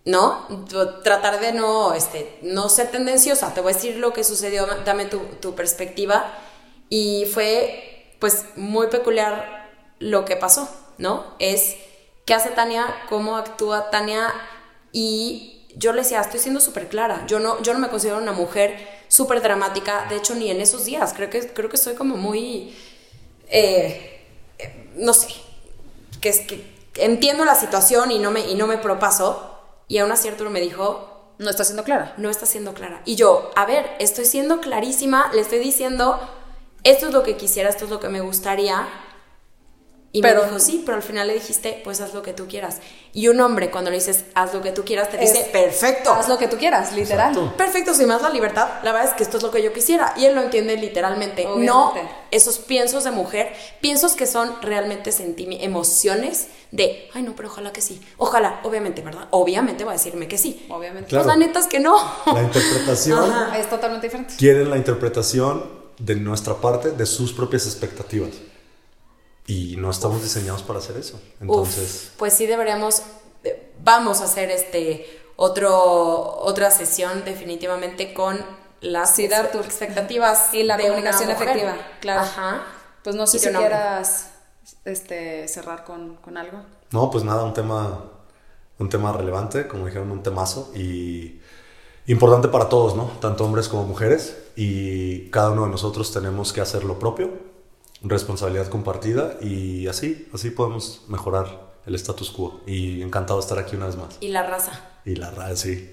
[0.07, 0.49] ¿no?
[1.03, 5.05] Tratar de no, este, no ser tendenciosa, te voy a decir lo que sucedió, dame
[5.05, 6.25] tu, tu perspectiva.
[6.89, 10.67] Y fue, pues, muy peculiar lo que pasó,
[10.97, 11.27] ¿no?
[11.39, 11.77] Es
[12.25, 14.33] qué hace Tania, cómo actúa Tania
[14.93, 18.33] y yo le decía, estoy siendo súper clara, yo no, yo no me considero una
[18.33, 18.77] mujer
[19.09, 22.77] súper dramática, de hecho ni en esos días, creo que, creo que soy como muy,
[23.49, 24.25] eh,
[24.59, 25.29] eh, no sé,
[26.21, 29.59] que es que entiendo la situación y no me, y no me propaso,
[29.89, 32.15] y aún así Arturo me dijo, no está siendo clara.
[32.17, 33.03] no está siendo clara.
[33.05, 36.21] Y yo, a ver, estoy siendo clarísima, le estoy diciendo,
[36.85, 38.87] esto es lo que quisiera, esto es lo que me gustaría.
[40.17, 42.47] Y Pero- me dijo, sí, pero al final le dijiste, pues haz lo que tú
[42.47, 42.79] quieras.
[43.13, 46.13] Y un hombre, cuando le dices, haz lo que tú quieras, te dice, Es- perfecto.
[46.13, 47.31] Haz lo que tú quieras, literal.
[47.33, 47.57] Exacto.
[47.57, 49.73] Perfecto, si me das la libertad, la verdad es que esto es lo que yo
[49.73, 50.15] quisiera.
[50.17, 51.45] Y él lo entiende literalmente.
[51.57, 51.95] No
[52.31, 55.11] esos piensos de mujer, piensos que son realmente
[55.61, 58.01] emociones de, ay no, pero ojalá que sí.
[58.17, 59.27] Ojalá, obviamente, ¿verdad?
[59.31, 60.65] Obviamente va a decirme que sí.
[60.71, 61.09] Obviamente.
[61.09, 61.25] Claro.
[61.25, 61.97] Pues la neta es que no.
[62.33, 64.35] La interpretación, Es totalmente diferente.
[64.39, 65.65] quieren la interpretación
[65.99, 68.31] de nuestra parte, de sus propias expectativas.
[69.47, 71.21] Y no estamos diseñados para hacer eso.
[71.41, 73.03] Entonces, Uf, pues sí deberíamos,
[73.45, 78.39] eh, vamos a hacer este otro, otra sesión definitivamente con
[78.81, 81.49] las Sí, expectativas y la de una comunicación mujer.
[81.49, 82.21] efectiva, claro.
[82.23, 82.65] Ajá.
[83.03, 84.31] Pues no sé si quieras
[84.85, 86.65] este, cerrar con, con algo.
[86.91, 88.05] no, pues nada, un tema,
[88.79, 91.41] un tema relevante, como dijeron, un temazo y
[92.07, 93.11] importante para todos, ¿no?
[93.21, 94.37] Tanto hombres como mujeres.
[94.57, 97.31] Y cada uno de nosotros tenemos que hacer lo propio,
[98.05, 102.61] responsabilidad compartida y así, así podemos mejorar el status quo.
[102.67, 104.17] Y encantado de estar aquí una vez más.
[104.21, 104.73] Y la raza.
[105.05, 105.93] Y la raza, sí.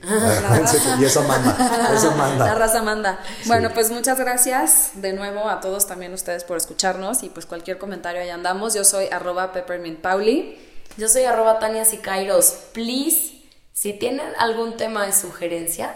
[1.00, 2.46] y esa manda, esa manda.
[2.46, 3.20] La raza manda.
[3.46, 7.78] Bueno, pues muchas gracias de nuevo a todos también ustedes por escucharnos y pues cualquier
[7.78, 8.74] comentario ahí andamos.
[8.74, 10.58] Yo soy arroba peppermintpauli.
[10.98, 12.56] Yo soy arroba Tania Sicairos.
[12.74, 13.44] Please,
[13.74, 15.96] si tienen algún tema de sugerencia,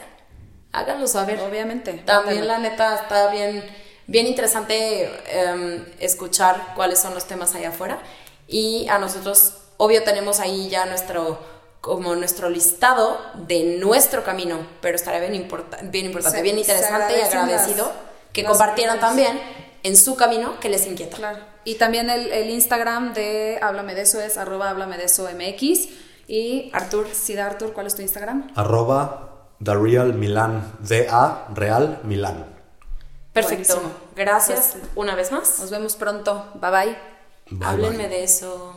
[0.72, 1.40] háganlo saber.
[1.40, 1.94] Obviamente.
[2.06, 3.64] También la neta está bien,
[4.08, 8.00] bien interesante em, escuchar cuáles son los temas allá afuera.
[8.48, 11.40] Y a nosotros, obvio, tenemos ahí ya nuestro
[11.82, 17.16] como nuestro listado de nuestro camino, pero estaría bien, importa- bien importante, Se- bien interesante
[17.18, 17.96] y agradecido las-
[18.34, 19.40] que las compartieran también
[19.84, 21.16] en su camino que les inquieta.
[21.18, 21.38] Claro.
[21.64, 25.90] Y también el, el Instagram de Háblame de eso es arroba háblame de eso MX.
[26.28, 27.08] Y Artur.
[27.14, 28.52] Sí, Artur, ¿cuál es tu Instagram?
[28.56, 30.74] Arroba The Real Milan.
[30.80, 32.46] D-A Real Milan.
[33.36, 33.76] Perfecto.
[33.76, 34.00] Buenísimo.
[34.16, 35.60] Gracias una vez más.
[35.60, 36.52] Nos vemos pronto.
[36.56, 36.98] Bye bye.
[37.52, 38.08] Bye, Háblenme bye.
[38.08, 38.76] de eso.